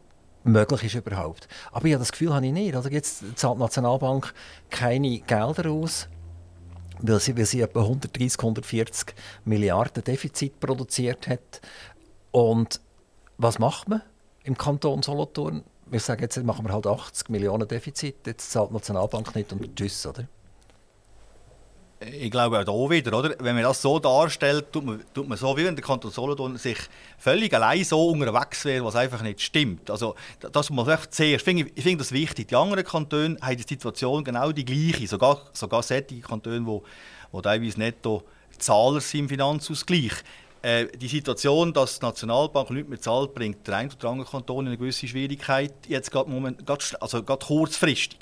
[0.44, 1.48] möglich ist überhaupt.
[1.72, 2.76] Aber ja, das Gefühl habe ich nicht.
[2.76, 4.32] Also jetzt zahlt die Nationalbank
[4.70, 6.08] keine Gelder aus,
[7.00, 9.14] weil sie, weil sie etwa 130, 140
[9.44, 11.60] Milliarden Defizit produziert hat.
[12.30, 12.80] Und
[13.38, 14.02] was macht man
[14.44, 15.64] im Kanton Solothurn?
[15.86, 19.76] Wir sagen jetzt machen wir halt 80 Millionen Defizit, jetzt zahlt die Nationalbank nicht und
[19.76, 20.26] tschüss, oder?
[22.12, 23.34] Ich glaube auch hier wieder, oder?
[23.38, 26.56] wenn man das so darstellt, tut man, tut man so, wie wenn der Kanton Solothurn
[26.56, 26.78] sich
[27.18, 29.90] völlig allein so unterwegs wäre, was einfach nicht stimmt.
[29.90, 31.36] Also, das muss man echt sehen.
[31.36, 32.48] Ich finde, ich finde das wichtig.
[32.48, 35.06] Die anderen Kantone haben die Situation genau die gleiche.
[35.06, 38.22] Sogar, sogar solche Kantone, die, die teilweise netto
[38.58, 40.12] Zahler sind im Finanzausgleich.
[40.62, 44.64] Äh, die Situation, dass die Nationalbank nichts mehr zahlt, bringt der ein oder andere Kanton
[44.64, 48.18] in eine gewisse Schwierigkeit, jetzt gerade, Moment, gerade, also gerade kurzfristig.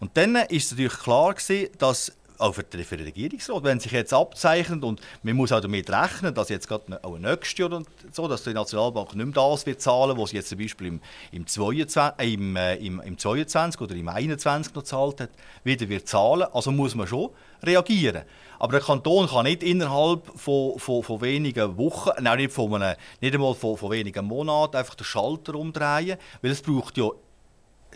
[0.00, 2.12] Und dann ist es natürlich klar gewesen, dass
[2.42, 6.48] auch für, den, Regierungsrat, wenn sich jetzt abzeichnet und man muss auch damit rechnen, dass
[6.48, 10.18] jetzt gerade auch nächstes Jahr und so, dass die Nationalbank nicht mehr das wird zahlen,
[10.18, 13.94] was sie jetzt zum Beispiel im, im, 22, äh, im, äh, im, im 22 oder
[13.94, 15.30] im 21 noch gezahlt hat,
[15.64, 16.46] wieder wird zahlen.
[16.52, 17.30] Also muss man schon
[17.62, 18.22] reagieren.
[18.58, 22.96] Aber der Kanton kann nicht innerhalb von, von, von wenigen Wochen, nein, nicht, von einem,
[23.20, 27.08] nicht einmal von, von wenigen Monaten, einfach den Schalter umdrehen, weil es braucht ja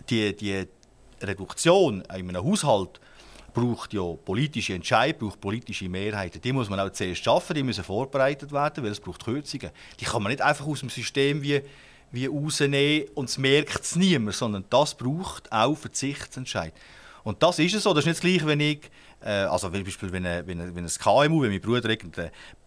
[0.09, 0.67] die, die
[1.21, 2.99] Reduktion in einem Haushalt
[3.57, 6.39] braucht ja politische Entscheidungen, braucht politische Mehrheiten.
[6.39, 9.71] Die muss man auch zuerst schaffen, die müssen vorbereitet werden, weil es braucht Kürzungen.
[9.99, 11.63] Die kann man nicht einfach aus dem System wie,
[12.11, 16.71] wie rausnehmen und es merkt es niemand, sondern das braucht auch Verzichtsentscheid.
[17.23, 17.95] Und das ist es so.
[17.95, 18.91] Das ist nicht das wenn ich,
[19.21, 21.95] äh, also zum Beispiel, wenn, ein, wenn, wenn ein KMU, wenn mein Bruder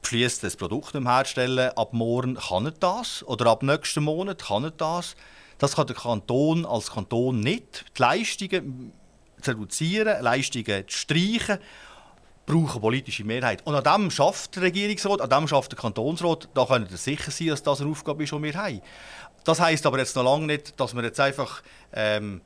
[0.03, 4.73] beschließt, das Produkt herzustellen, ab morgen kann er das oder ab nächsten Monat kann er
[4.73, 5.15] das.
[5.59, 7.85] Das kann der Kanton als Kanton nicht.
[7.97, 8.93] Die Leistungen
[9.43, 11.59] zu reduzieren, Leistungen zu streichen,
[12.47, 13.65] brauchen politische Mehrheit.
[13.67, 17.31] Und an dem schafft der Regierungsrat, an dem schafft der Kantonsrat, da können wir sicher
[17.31, 18.81] sein, dass das eine Aufgabe ist, die wir haben.
[19.45, 21.63] Das heisst aber jetzt noch lange nicht, dass wir jetzt einfach,
[21.93, 22.41] ähm,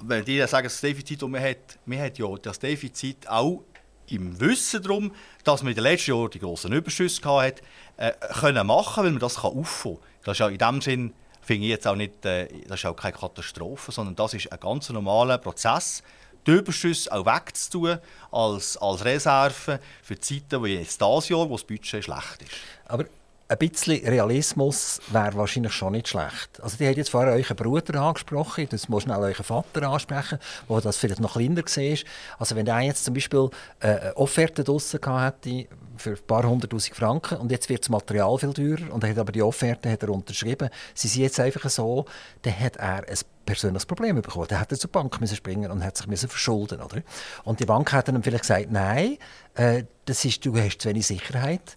[0.00, 3.62] wenn die sagen, das Defizit, das man hat, man hat ja das Defizit auch
[4.08, 5.12] im Wissen darum,
[5.44, 7.62] dass man in den letzten Jahren die grossen Überschüsse hatte,
[7.96, 10.06] äh, können machen, weil man das auffangen kann.
[10.24, 12.94] Das ist ja in dem Sinn finde ich jetzt auch nicht, äh, das ist auch
[12.94, 16.02] keine Katastrophe, sondern das ist ein ganz normaler Prozess,
[16.46, 17.98] die Überschüsse auch wegzutun
[18.30, 22.50] als, als Reserve für Zeiten wie jetzt dieses Jahr, wo das Budget schlecht ist.
[22.86, 23.04] Aber
[23.50, 26.60] ein bisschen Realismus wäre wahrscheinlich schon nicht schlecht.
[26.62, 30.38] Also die hat jetzt vorher euren Bruder angesprochen, das muss schnell euren Vater ansprechen,
[30.68, 31.98] wo das vielleicht noch kleiner war.
[32.38, 35.66] Also wenn er jetzt zum Beispiel äh, eine Offerte draussen hätte
[36.00, 39.18] für ein paar hunderttausend Franken und jetzt wird das Material viel teurer und er hat
[39.18, 42.06] aber die Offerte hat er unterschrieben, sie sind jetzt einfach so,
[42.42, 44.46] dann hat er ein persönliches Problem bekommen.
[44.48, 47.02] Dann hat er zur Bank müssen springen und hat sich müssen verschulden, oder?
[47.44, 49.18] Und die Bank hat ihm vielleicht gesagt, nein,
[49.54, 51.76] äh, das ist, du hast zu wenig Sicherheit.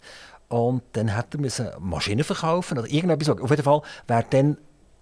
[0.49, 3.29] Und dann hätte er Maschinen verkaufen oder irgendetwas.
[3.29, 4.57] Auf jeden Fall wäre dann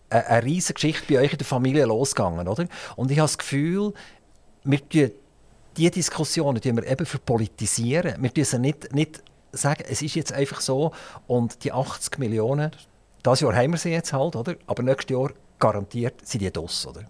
[0.09, 2.47] eine, eine riesige Geschichte bei euch in der Familie losgegangen.
[2.47, 2.67] Oder?
[2.95, 3.93] Und ich habe das Gefühl,
[4.63, 5.11] wir tun
[5.77, 8.21] diese Diskussionen die wir eben verpolitisieren.
[8.21, 10.91] Wir müssen nicht, nicht sagen, es ist jetzt einfach so
[11.27, 12.71] und die 80 Millionen,
[13.23, 14.55] das Jahr haben wir sie jetzt halt, oder?
[14.65, 16.87] aber nächstes Jahr garantiert sind die DOS.
[16.87, 17.05] Oder?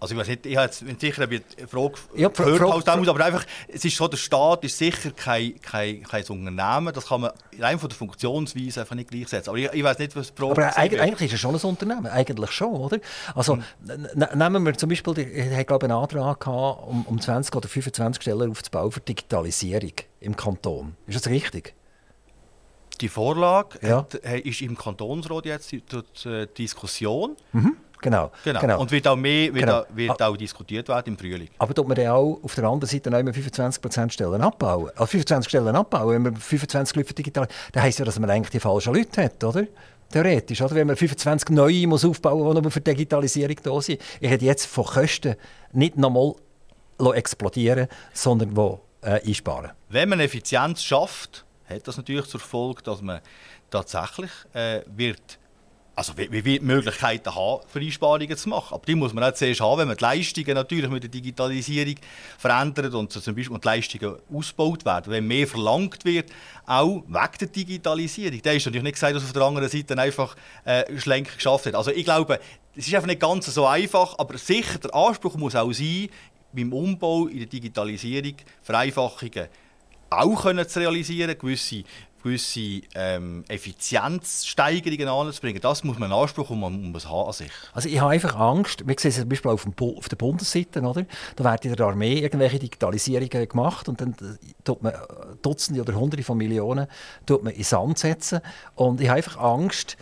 [0.00, 3.24] Also ich weiß nicht, ich habe jetzt sicher eine Frage ja, gehört, Frage, halt aber
[3.24, 7.30] einfach, es ist so, der Staat ist sicher kein, kein, kein Unternehmen, das kann man
[7.58, 9.48] rein von der Funktionsweise einfach nicht gleichsetzen.
[9.50, 11.60] Aber ich, ich weiß nicht, was die Frage Aber eigentlich, eigentlich ist es schon ein
[11.60, 12.98] Unternehmen, eigentlich schon, oder?
[13.34, 13.64] Also hm.
[14.34, 18.20] nehmen wir zum Beispiel, ich habe glaube einen Antrag gehabt, um, um 20 oder 25
[18.20, 20.96] Stellen aufzubauen für Digitalisierung im Kanton.
[21.06, 21.74] Ist das richtig?
[23.00, 23.98] Die Vorlage ja.
[23.98, 27.36] hat, ist im Kantonsrat jetzt die, die Diskussion.
[27.52, 27.76] Mhm.
[28.00, 28.30] Genau.
[28.44, 28.60] genau.
[28.60, 28.80] genau.
[28.80, 29.80] Und wird auch mehr wird genau.
[29.80, 31.48] auch, wird auch diskutiert werden im Frühling.
[31.58, 34.90] Aber tut man dann auch auf der anderen Seite noch 25% Stellen abbauen?
[34.90, 37.48] Also 25 Stellen abbauen, wenn man 25 Leute für digital...
[37.72, 39.64] Das heisst ja, dass man eigentlich die falschen Leute hat, oder?
[40.10, 40.74] Theoretisch, oder?
[40.74, 44.00] Wenn man 25 neue muss aufbauen muss, die nur für Digitalisierung da sind.
[44.20, 45.34] Ich hätte jetzt von Kosten
[45.72, 46.34] nicht nochmal
[47.14, 49.72] explodieren sondern wo, äh, einsparen.
[49.88, 53.20] Wenn man Effizienz schafft, hat das natürlich zur Folge, dass man
[53.70, 55.38] tatsächlich äh, wird
[55.96, 58.74] also wie, wie Möglichkeiten haben, Einsparungen zu machen.
[58.74, 61.94] Aber die muss man auch zuerst haben, wenn man die Leistungen natürlich mit der Digitalisierung
[62.38, 65.12] verändert und so zum Beispiel und die Leistungen ausgebaut werden.
[65.12, 66.30] Wenn mehr verlangt wird,
[66.66, 68.40] auch wegen der Digitalisierung.
[68.42, 71.74] Da ist natürlich nicht gesagt, dass auf der anderen Seite einfach äh, Schlenker geschafft hat.
[71.74, 72.40] Also ich glaube,
[72.74, 76.08] es ist einfach nicht ganz so einfach, aber sicher der Anspruch muss auch sein,
[76.52, 79.48] beim Umbau in der Digitalisierung Vereinfachungen
[80.10, 81.82] auch können zu realisieren, gewisse
[82.24, 85.60] gewisse ähm, Effizienzsteigerungen anzubringen.
[85.60, 87.50] Das muss man in Anspruch und man muss haben an sich.
[87.74, 90.80] Also ich habe einfach Angst, wir sehen es zum Beispiel auf, dem, auf der Bundesseite,
[90.80, 91.04] oder?
[91.36, 94.98] da werden in der Armee irgendwelche Digitalisierungen gemacht und dann äh, tut man äh,
[95.42, 96.86] Dutzende oder Hunderte von Millionen
[97.26, 98.40] tut man in Sand setzen
[98.74, 99.96] und ich habe einfach Angst,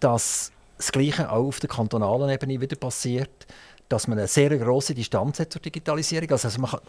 [0.00, 3.46] dass das Gleiche auch auf der kantonalen Ebene wieder passiert
[3.88, 6.30] dass man eine sehr große Distanz hat zur Digitalisierung.
[6.30, 6.80] Also, also man, kann,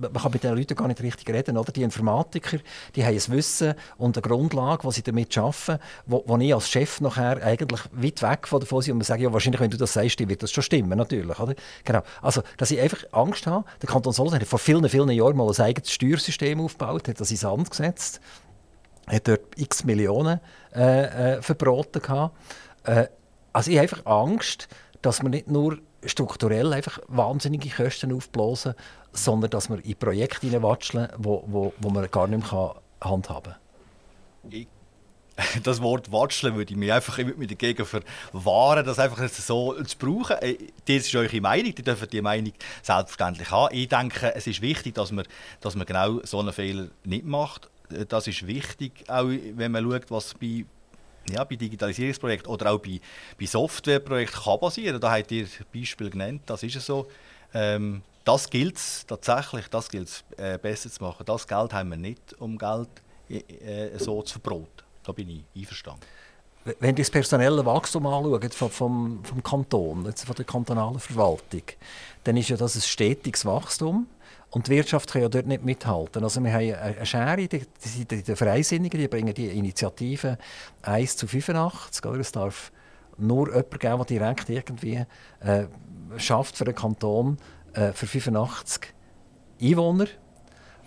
[0.00, 1.56] man, kann, mit den Leuten gar nicht richtig reden.
[1.56, 1.70] Oder?
[1.72, 2.58] Die Informatiker
[2.96, 6.68] die haben ein Wissen und eine Grundlage, die sie damit arbeiten, wo, wo ich als
[6.68, 9.92] Chef nachher eigentlich weit weg von davon bin und sage, ja, wahrscheinlich, wenn du das
[9.92, 11.38] sagst, wird das schon stimmen, natürlich.
[11.38, 11.54] Oder?
[11.84, 12.02] Genau.
[12.20, 13.64] Also, dass ich einfach Angst habe.
[13.80, 17.30] Der Kanton Solothurn hat vor vielen, vielen Jahren mal ein eigenes Steuersystem aufgebaut, hat das
[17.30, 18.20] ins Sand gesetzt,
[19.06, 20.40] hat dort x Millionen
[20.74, 22.36] äh, äh, verbraten gehabt.
[22.84, 23.06] Äh,
[23.52, 24.68] also ich habe einfach Angst,
[25.02, 28.74] dass man nicht nur strukturell einfach wahnsinnige Kosten aufblasen,
[29.12, 33.54] sondern dass wir in Projekte hineinwatscheln, wo, wo, wo man gar nicht mehr handhaben
[34.50, 34.66] kann.
[35.62, 40.36] das Wort Watscheln würde ich mich einfach immer dagegen verwahren, das einfach so zu brauchen.
[40.40, 43.74] Äh, das ist eure Meinung, ihr dürft die Meinung selbstverständlich haben.
[43.74, 45.26] Ich denke, es ist wichtig, dass man,
[45.60, 47.70] dass man genau so einen Fehler nicht macht.
[47.90, 50.64] Äh, das ist wichtig, auch wenn man schaut, was bei
[51.30, 53.00] ja, bei Digitalisierungsprojekten oder auch bei,
[53.38, 55.00] bei Softwareprojekten kann passieren.
[55.00, 57.06] Da habt ihr Beispiel genannt, das ist es so.
[57.54, 61.24] Ähm, das gilt es tatsächlich, das gilt äh, besser zu machen.
[61.26, 62.88] Das Geld haben wir nicht, um Geld
[63.28, 64.68] äh, so zu verbraten.
[65.02, 66.02] Da bin ich einverstanden.
[66.78, 71.62] wenn ihr das personelle Wachstum anschaut vom, vom, vom Kanton, von der kantonalen Verwaltung,
[72.24, 74.06] dann ist ja das ein stetiges Wachstum.
[74.52, 76.22] Und die Wirtschaft kann ja dort nicht mithalten.
[76.22, 80.36] Also wir haben eine Schere, die, die, die, Freisinnigen die bringen die Initiative
[80.82, 82.04] 1 zu 85.
[82.04, 82.20] Oder?
[82.20, 82.70] Es darf
[83.16, 85.06] nur jemand geben, der direkt irgendwie
[85.40, 85.64] äh,
[86.18, 87.38] schafft für den Kanton
[87.72, 88.92] äh, für 85
[89.58, 90.06] Einwohner.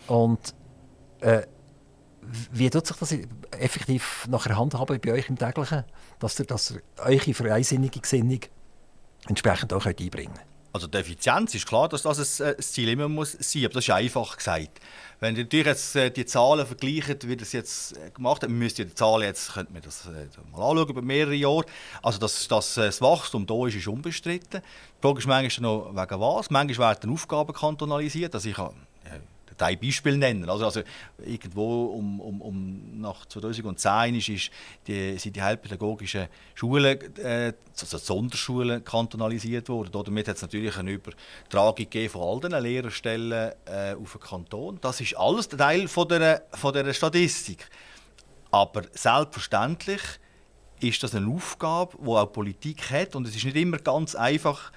[0.05, 0.53] Und
[1.21, 1.41] äh,
[2.51, 3.17] wie tut sich das
[3.59, 5.85] effektiv nachher handhaben bei euch im täglichen,
[6.19, 8.41] dass ihr, dass ihr eure freisinnige Gesinnung
[9.27, 10.54] entsprechend auch einbringen könnt?
[10.75, 13.91] Also die Effizienz ist klar, dass das ein Ziel immer muss sein, aber das ist
[13.91, 14.81] einfach gesagt.
[15.21, 18.77] Wenn ihr natürlich jetzt äh, die Zahlen vergleicht, wie das jetzt äh, gemacht hat, müsst
[18.79, 21.63] ihr die Zahlen jetzt, könnt ihr das äh, mal anschauen über mehrere Jahre.
[22.03, 24.61] Also dass, dass das Wachstum da ist, ist unbestritten.
[24.61, 26.49] Die Frage ist manchmal noch wegen was.
[26.49, 28.35] Manchmal werden Aufgaben kantonalisiert.
[28.35, 28.57] Also ich
[29.61, 30.49] ein Beispiel nennen.
[30.49, 30.81] Also, also
[31.25, 34.51] irgendwo um, um, um nach 2010 ist, ist
[34.87, 39.91] die, sind die heilpädagogischen Schulen, äh, also Sonderschulen, kantonalisiert worden.
[39.91, 44.79] Damit hat es natürlich eine Übertragung von all den Lehrerstellen äh, auf den Kanton.
[44.81, 47.69] Das ist alles Teil von der, von der Statistik.
[48.51, 50.01] Aber selbstverständlich
[50.79, 53.15] ist das eine Aufgabe, die auch Politik hat.
[53.15, 54.71] Und es ist nicht immer ganz einfach,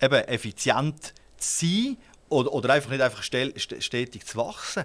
[0.00, 1.96] eben effizient zu sein
[2.34, 4.84] oder, oder einfach nicht einfach stetig zu wachsen.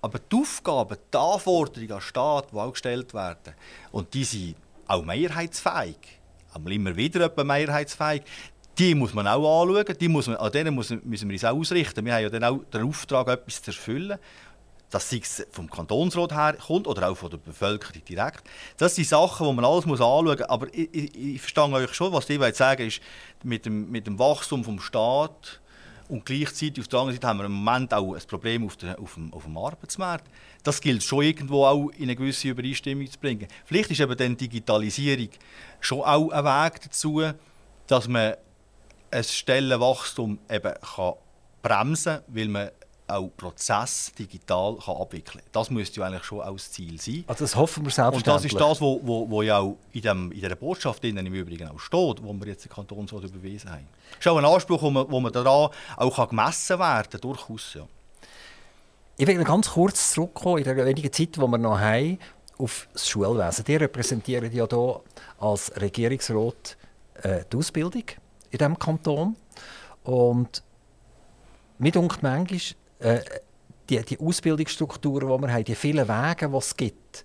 [0.00, 3.54] Aber die Aufgaben, die Anforderungen an den Staat, die auch gestellt werden,
[3.90, 5.96] und die sind auch mehrheitsfähig,
[6.52, 8.22] aber immer wieder mehrheitsfähig,
[8.78, 12.04] die muss man auch anschauen, die muss man, an denen müssen wir uns auch ausrichten.
[12.04, 14.18] Wir haben ja dann auch den Auftrag, etwas zu erfüllen.
[14.90, 18.44] Dass es vom Kantonsrat her kommt oder auch von der Bevölkerung direkt.
[18.76, 20.42] Das sind Sachen, die man alles muss anschauen muss.
[20.42, 23.00] Aber ich, ich, ich verstehe euch schon, was ich sagen ist,
[23.42, 25.60] mit dem, mit dem Wachstum des Staates
[26.14, 29.00] und gleichzeitig auf der anderen Seite haben wir im Moment auch ein Problem auf, der,
[29.00, 30.24] auf, dem, auf dem Arbeitsmarkt.
[30.62, 33.48] Das gilt schon irgendwo auch in eine gewisse Übereinstimmung zu bringen.
[33.64, 35.30] Vielleicht ist eben dann Digitalisierung
[35.80, 37.20] schon auch ein Weg dazu,
[37.88, 38.34] dass man
[39.10, 41.14] ein Stellenwachstum eben kann
[41.62, 42.70] bremsen kann, weil man
[43.06, 45.50] auch Prozess digital kann abwickeln kann.
[45.52, 47.24] Das müsste ja eigentlich schon auch das Ziel sein.
[47.26, 48.52] Also das hoffen wir selbstverständlich.
[48.52, 51.34] Und das ist das, was wo, wo ja auch in, dem, in dieser Botschaft im
[51.34, 53.86] Übrigen auch steht, wo wir jetzt den Kantonsrat überwiesen haben.
[54.10, 57.74] Das ist auch ein Anspruch, wo man, wo man daran auch gemessen werden kann, durchaus.
[57.74, 57.86] Ja.
[59.16, 62.18] Ich will ganz kurz zurückkommen, in der wenigen Zeit, die wir noch haben,
[62.58, 63.64] auf das Schulwesen.
[63.64, 65.00] Die repräsentieren ja hier
[65.38, 66.76] als Regierungsrat
[67.22, 68.04] äh, die Ausbildung
[68.50, 69.36] in diesem Kanton.
[70.04, 70.62] Und
[71.78, 72.60] mir denkt manchmal,
[73.04, 73.20] äh,
[73.88, 77.24] die, die Ausbildungsstrukturen, die wir haben, die vielen Wege, die es gibt,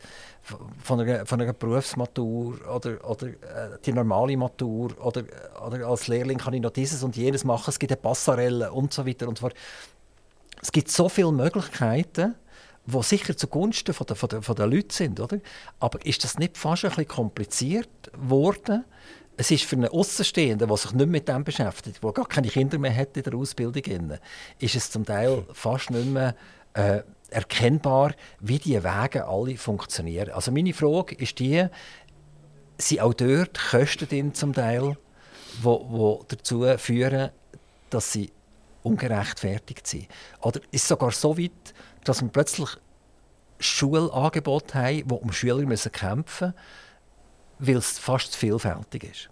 [0.84, 5.24] von einer, von einer Berufsmatur oder, oder äh, die normale Matur oder,
[5.66, 8.94] oder als Lehrling kann ich noch dieses und jenes machen, es gibt eine Passarelle und
[8.94, 9.56] so weiter und so fort.
[10.62, 12.36] Es gibt so viele Möglichkeiten,
[12.86, 15.20] die sicher zugunsten von der, von der, von der Leute sind.
[15.20, 15.40] Oder?
[15.80, 18.84] Aber ist das nicht fast ein bisschen kompliziert geworden?
[19.40, 22.78] Es ist für einen Außenstehenden, der sich nicht mit dem beschäftigt, der gar keine Kinder
[22.78, 24.20] mehr hat in der Ausbildung,
[24.60, 26.36] ist es zum Teil fast nicht mehr
[26.74, 30.32] äh, erkennbar, wie die Wege alle funktionieren.
[30.32, 31.66] Also meine Frage ist die,
[32.78, 34.98] sind auch dort Kosten drin zum Teil,
[35.62, 37.30] wo, wo dazu führen,
[37.90, 38.34] dass sie
[38.84, 40.10] ungerechtfertigt sind?
[40.42, 41.74] Oder ist es sogar so weit,
[42.04, 42.72] dass wir plötzlich
[43.60, 46.89] Schulangebote haben, die um Schüler müssen kämpfen müssen,
[47.60, 49.30] weil es fast zu vielfältig ist.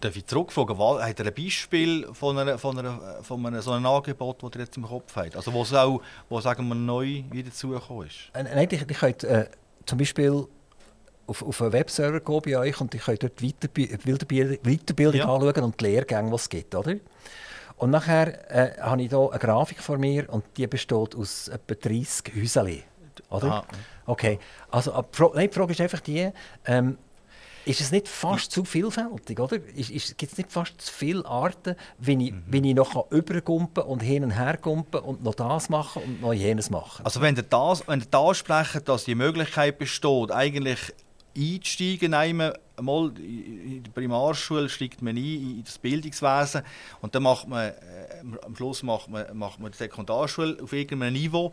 [0.00, 3.86] Darf ich zurückfragen, hat er ein Beispiel von, einer, von, einer, von einem, so einem
[3.86, 5.34] Angebot, das ihr jetzt im Kopf habt?
[5.34, 8.30] Also wo es auch, wo sagen wir, neu wieder zugekommen ist?
[8.32, 9.46] Äh, nein, ich, ich könnte äh,
[9.86, 10.46] zum Beispiel
[11.26, 15.34] auf, auf einen Webserver gehen bei euch und ich könnte dort Weiterbildung, Weiterbildung ja.
[15.34, 16.74] anschauen und die Lehrgänge, die es gibt.
[16.76, 16.94] Oder?
[17.76, 21.74] Und nachher äh, habe ich hier eine Grafik vor mir und die besteht aus etwa
[21.74, 22.82] 30 Häuschen.
[23.30, 23.52] Oder?
[23.52, 23.64] Ah.
[24.08, 24.38] Okay.
[24.70, 26.30] Also, die Frage ist einfach die,
[26.64, 26.96] ähm,
[27.66, 29.58] ist es nicht fast zu vielfältig, oder?
[29.58, 32.44] Gibt es nicht fast zu viele Arten, wie ich, mhm.
[32.46, 36.32] wie ich noch übergumpen und hin und her gumpen und noch das machen und noch
[36.32, 37.04] jenes machen?
[37.04, 40.78] Also wenn ihr das, wenn ihr das sprecht, dass die Möglichkeit besteht, eigentlich
[41.36, 46.62] einzusteigen, einmal mal in der Primarschule steigt man ein in das Bildungswesen
[47.02, 47.74] und dann macht man, äh,
[48.46, 51.52] am Schluss macht man, macht man die Sekundarschule auf irgendeinem Niveau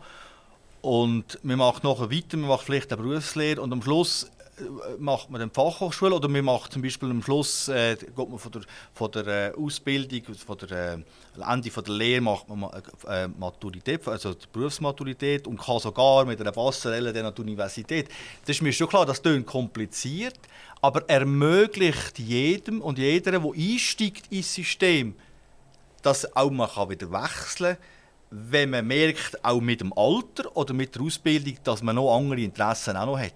[0.86, 3.60] und man macht nachher weiter, man macht vielleicht eine Berufslehre.
[3.60, 4.62] Und am Schluss äh,
[5.00, 6.14] macht man eine Fachhochschule?
[6.14, 8.62] Oder man macht zum Beispiel am Schluss äh, geht man von der,
[8.94, 12.70] von der äh, Ausbildung, von der äh, Ende von der Lehre macht man
[13.08, 18.08] äh, Maturität, also die Berufsmaturität und kann sogar mit einer Passerelle dann an die Universität.
[18.42, 20.38] Das ist mir schon klar, das klingt kompliziert,
[20.82, 25.16] aber ermöglicht jedem und jeder, der einsteigt ins System,
[26.02, 27.95] dass auch man kann wieder wechseln kann
[28.38, 32.40] wenn man merkt, auch mit dem Alter oder mit der Ausbildung, dass man noch andere
[32.40, 33.32] Interessen auch noch hat.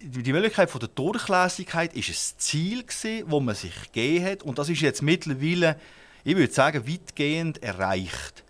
[0.00, 2.84] die Möglichkeit von der Durchlässigkeit ist ein Ziel
[3.26, 5.80] wo man sich gegeben hat und das ist jetzt mittlerweile,
[6.22, 8.44] ich würde sagen, weitgehend erreicht.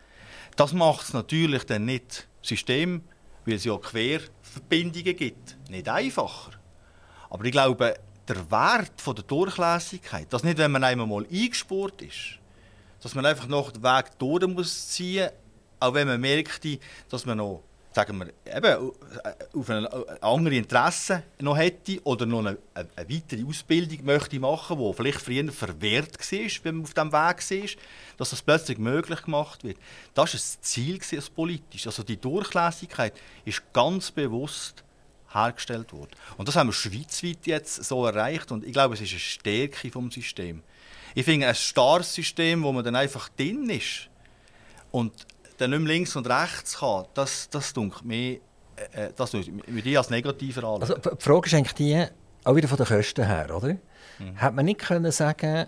[0.56, 3.02] Das macht es natürlich dann nicht System,
[3.46, 6.52] weil es ja Querverbindungen gibt, nicht einfacher.
[7.30, 7.94] Aber ich glaube,
[8.26, 12.40] der Wert von der Durchlässigkeit, dass nicht, wenn man einmal eingespurt ist,
[13.00, 15.30] dass man einfach noch den Weg durch muss ziehen,
[15.84, 16.66] auch wenn man merkt,
[17.10, 17.62] dass man noch
[17.94, 18.90] sagen wir, eben,
[19.54, 19.88] auf eine,
[20.20, 25.52] andere Interessen noch hätte oder noch eine, eine, weitere Ausbildung möchte machen, die vielleicht früher
[25.52, 27.82] verwehrt war, wenn man auf diesem Weg war,
[28.16, 29.76] dass das plötzlich möglich gemacht wird.
[30.14, 31.86] Das war ein Ziel als politisch.
[31.86, 33.14] Also die Durchlässigkeit
[33.44, 34.82] ist ganz bewusst
[35.30, 36.12] hergestellt worden.
[36.36, 39.90] Und das haben wir schweizweit jetzt so erreicht und ich glaube, es ist eine Stärke
[39.90, 40.62] vom System.
[41.14, 44.08] Ich finde, ein starres System, wo man dann einfach drin ist
[44.90, 45.12] und
[45.56, 48.40] dann nicht mehr links und rechts kann, das, das dunkelt mir,
[48.76, 50.82] äh, äh das würde ich als negativer anschauen.
[50.82, 52.04] Also, die Frage ist eigentlich die,
[52.44, 53.76] auch wieder von den Kosten her, oder?
[54.18, 54.36] Mhm.
[54.36, 55.66] Hat man nicht können sagen,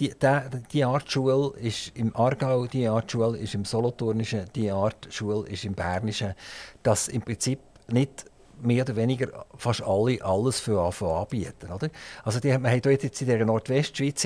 [0.00, 4.70] die, die, die Art Schule ist im Aargau, die Art Schule ist im Solothurnischen, die
[4.70, 6.34] Art Schule ist im Bernischen,
[6.82, 8.24] dass im Prinzip nicht
[8.62, 11.72] mehr oder weniger fast alle alles für Anfang anbieten.
[11.72, 11.90] Oder?
[12.24, 14.22] Also die, man hat jetzt in der Nordwestschweiz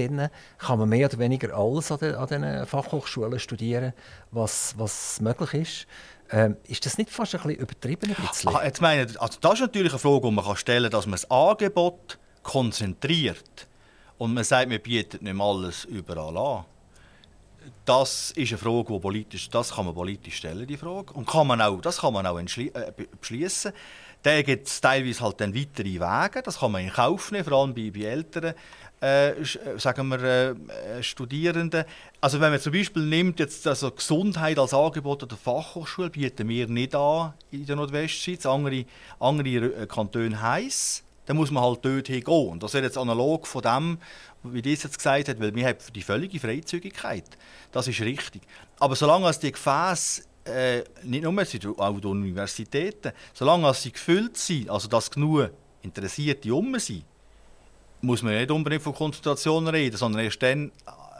[0.58, 3.92] kann man mehr oder weniger alles an den Fachhochschulen studieren,
[4.30, 5.86] was, was möglich ist.
[6.30, 8.14] Ähm, ist das nicht fast ein bisschen übertrieben?
[8.14, 10.90] Ein ah, jetzt meine, also das ist natürlich eine Frage, die man kann stellen kann,
[10.90, 13.68] dass man das Angebot konzentriert
[14.18, 16.64] und man sagt, man bietet nicht alles überall an.
[17.84, 21.12] Das ist eine Frage, die politisch, das kann man politisch stellen, die Frage.
[21.12, 23.72] Und kann man auch, das kann man auch äh, beschließen.
[24.26, 27.60] Dann gibt es teilweise halt dann weitere Wege, das kann man in Kauf nehmen, vor
[27.60, 28.54] allem bei, bei älteren
[29.00, 29.44] äh, äh,
[29.78, 31.84] sagen wir, äh, äh, Studierenden.
[32.20, 36.48] Also wenn man zum Beispiel nimmt jetzt also Gesundheit als Angebot an der Fachhochschule, bieten
[36.48, 38.84] wir nicht an in der Nordwestschweiz, andere,
[39.20, 42.48] andere äh, Kantone heiß dann muss man halt dort hingehen.
[42.50, 43.98] Und das ist jetzt analog von dem,
[44.44, 47.24] wie das jetzt gesagt hat, weil wir haben die völlige Freizügigkeit.
[47.72, 48.42] Das ist richtig.
[48.78, 54.88] Aber solange die Gefäße äh, nicht nur auch die Universitäten, solange sie gefüllt sind, also
[54.88, 55.50] dass genug
[55.82, 57.04] Interessierte um sind,
[58.00, 60.72] muss man nicht unbedingt von Konzentration reden, sondern erst dann,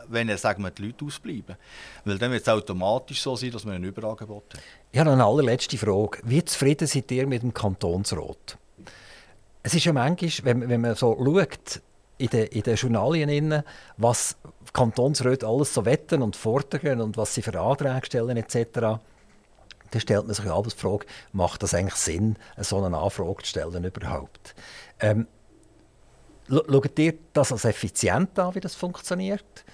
[0.08, 1.56] wenn sagen wir, die Leute ausbleiben.
[2.04, 4.60] Weil dann wird es automatisch so sein, dass man ein Überangebot hat.
[4.92, 6.18] Ich habe eine allerletzte Frage.
[6.24, 8.58] Wie zufrieden seid ihr mit dem Kantonsrat?
[9.62, 11.80] Es ist ja manchmal, wenn, wenn man so schaut,
[12.18, 13.62] in den, in den Journalien,
[13.96, 14.36] was
[14.72, 19.00] Kantonsräte alles so wetten und fordern und was sie für Anträge stellen etc.,
[19.90, 23.50] dann stellt man sich ja die Frage, macht das eigentlich Sinn, so eine Anfrage zu
[23.50, 24.54] stellen überhaupt?
[25.00, 25.26] Ähm,
[26.48, 29.64] schaut ihr das als effizient an, wie das funktioniert?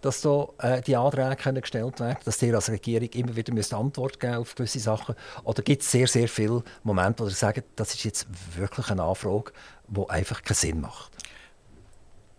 [0.00, 4.20] Dass so, äh, die Anträge gestellt werden dass ihr als Regierung immer wieder müsst Antwort
[4.20, 5.14] geben auf gewisse Sachen?
[5.44, 9.02] Oder gibt es sehr, sehr viele Momente, wo ihr sagt, das ist jetzt wirklich eine
[9.02, 9.52] Anfrage,
[9.88, 11.12] die einfach keinen Sinn macht?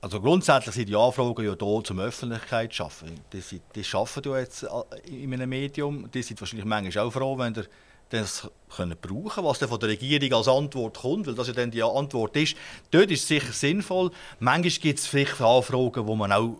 [0.05, 3.19] Also grundsätzlich sind die Anfragen ja da, zum Öffentlichkeit zu schaffen.
[3.33, 3.41] Die,
[3.73, 4.67] die arbeiten ja jetzt
[5.07, 6.11] in einem Medium.
[6.11, 7.65] Die sind wahrscheinlich manchmal auch froh, wenn ihr
[8.09, 11.71] das können brauchen was dann von der Regierung als Antwort kommt, weil das ja dann
[11.71, 12.55] die Antwort ist.
[12.91, 14.11] Dort ist es sicher sinnvoll.
[14.37, 16.59] Manchmal gibt es vielleicht Anfragen, wo man auch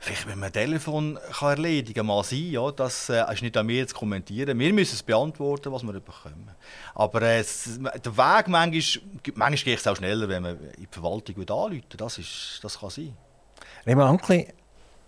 [0.00, 2.06] vielleicht mit einem Telefon kann erledigen kann.
[2.06, 4.58] Mal sein, ja, das äh, ist nicht an mir zu kommentieren.
[4.58, 6.50] Wir müssen es beantworten, was wir bekommen.
[6.94, 9.02] Aber äh, der Weg, manchmal,
[9.34, 13.16] manchmal geht es auch schneller, wenn man in die Verwaltung anrufen das, das kann sein.
[13.86, 14.48] Remo Ankli,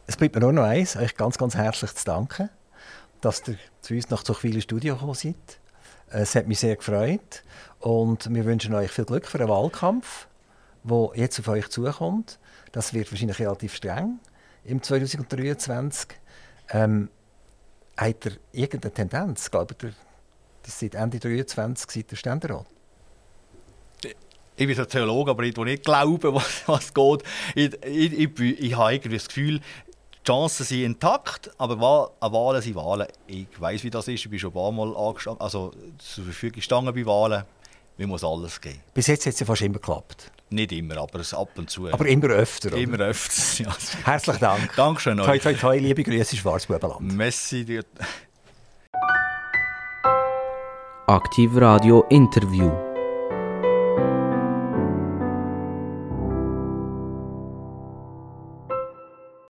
[0.06, 2.50] es bleibt mir nur noch eins, euch ganz, ganz herzlich zu danken,
[3.22, 5.58] dass ihr zu uns nach so vielen Studio gekommen seid.
[6.08, 7.42] Es hat mich sehr gefreut
[7.80, 10.26] und wir wünschen euch viel Glück für den Wahlkampf,
[10.84, 12.38] der jetzt auf euch zukommt.
[12.72, 14.18] Das wird wahrscheinlich relativ streng
[14.64, 16.10] im 2023.
[16.70, 17.08] Ähm,
[17.96, 19.50] hat er irgendeine Tendenz?
[19.50, 19.92] Glaubt ihr,
[20.62, 22.66] dass seit Ende 2023 seid der Ständerat?
[24.56, 27.22] Ich bin ein Theologe, aber ich nicht glauben, was, was geht.
[27.54, 32.76] Ich, ich, ich, ich habe irgendwie das Gefühl, die Chancen sind intakt, aber Wahlen sind
[32.76, 33.08] Wahlen.
[33.26, 34.24] Ich weiß, wie das ist.
[34.24, 34.94] Ich bin schon ein paar Mal
[35.38, 37.44] also zur Verfügung gestanden bei Wahlen.
[37.96, 38.80] Mir muss alles geben.
[38.94, 40.30] Bis jetzt hat es ja fast immer geklappt.
[40.50, 41.90] Nicht immer, aber es ab und zu.
[41.90, 42.76] Aber immer öfter, oder?
[42.78, 43.76] Immer öfter, ja.
[44.04, 44.76] Herzlichen Dank.
[44.76, 45.26] Dankeschön euch.
[45.26, 47.00] Toi, toi, toi, liebe Grüße, Schwarzbubenland.
[47.16, 47.84] Messi dir.
[51.06, 52.91] Aktiv Radio Interview.